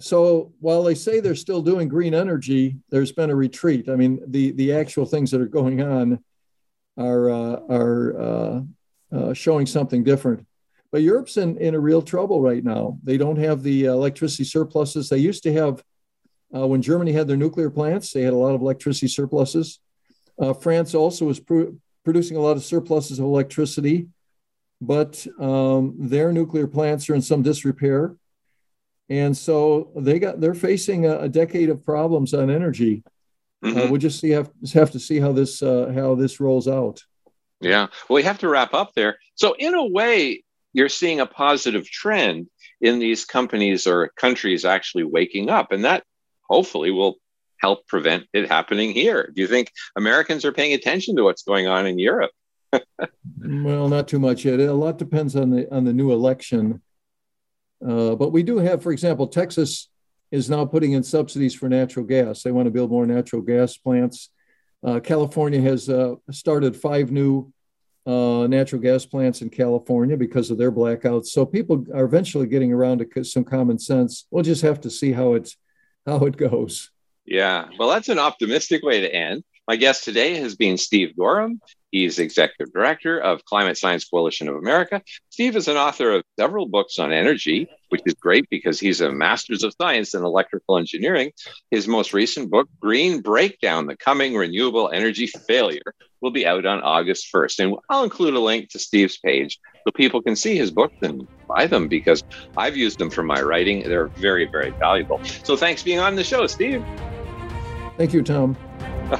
[0.00, 3.88] so while they say they're still doing green energy, there's been a retreat.
[3.88, 6.22] I mean, the the actual things that are going on
[6.96, 8.60] are uh, are uh,
[9.12, 10.46] uh, showing something different.
[10.90, 12.98] But Europe's in, in a real trouble right now.
[13.02, 15.82] They don't have the electricity surpluses they used to have
[16.54, 18.12] uh, when Germany had their nuclear plants.
[18.12, 19.78] They had a lot of electricity surpluses.
[20.38, 21.72] Uh, France also was pr-
[22.04, 24.08] producing a lot of surpluses of electricity,
[24.82, 28.16] but um, their nuclear plants are in some disrepair,
[29.08, 33.02] and so they got they're facing a, a decade of problems on energy.
[33.62, 33.90] Uh, mm-hmm.
[33.90, 37.02] we'll just see have, have to see how this uh, how this rolls out.
[37.60, 39.18] Yeah, well, we have to wrap up there.
[39.36, 42.48] So, in a way, you're seeing a positive trend
[42.80, 45.72] in these companies or countries actually waking up.
[45.72, 46.04] And that
[46.48, 47.16] hopefully will
[47.58, 49.30] help prevent it happening here.
[49.34, 52.32] Do you think Americans are paying attention to what's going on in Europe?
[53.44, 54.60] Well, not too much yet.
[54.60, 56.80] A lot depends on the on the new election.
[57.86, 59.88] Uh, but we do have, for example, Texas
[60.30, 62.42] is now putting in subsidies for natural gas.
[62.42, 64.30] They want to build more natural gas plants.
[64.84, 67.52] Uh, California has uh, started five new
[68.06, 71.26] uh, natural gas plants in California because of their blackouts.
[71.26, 74.26] So people are eventually getting around to some common sense.
[74.30, 75.50] We'll just have to see how it
[76.06, 76.90] how it goes.
[77.24, 79.44] Yeah, well, that's an optimistic way to end.
[79.68, 81.60] My guest today has been Steve Goreham.
[81.92, 85.02] He's executive director of Climate Science Coalition of America.
[85.28, 89.12] Steve is an author of several books on energy, which is great because he's a
[89.12, 91.32] master's of science in electrical engineering.
[91.70, 96.80] His most recent book, Green Breakdown The Coming Renewable Energy Failure, will be out on
[96.80, 97.58] August 1st.
[97.58, 101.28] And I'll include a link to Steve's page so people can see his books and
[101.46, 102.24] buy them because
[102.56, 103.82] I've used them for my writing.
[103.82, 105.20] They're very, very valuable.
[105.44, 106.82] So thanks for being on the show, Steve.
[107.98, 108.56] Thank you, Tom.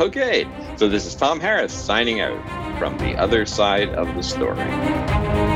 [0.01, 5.51] Okay, so this is Tom Harris signing out from the other side of the story.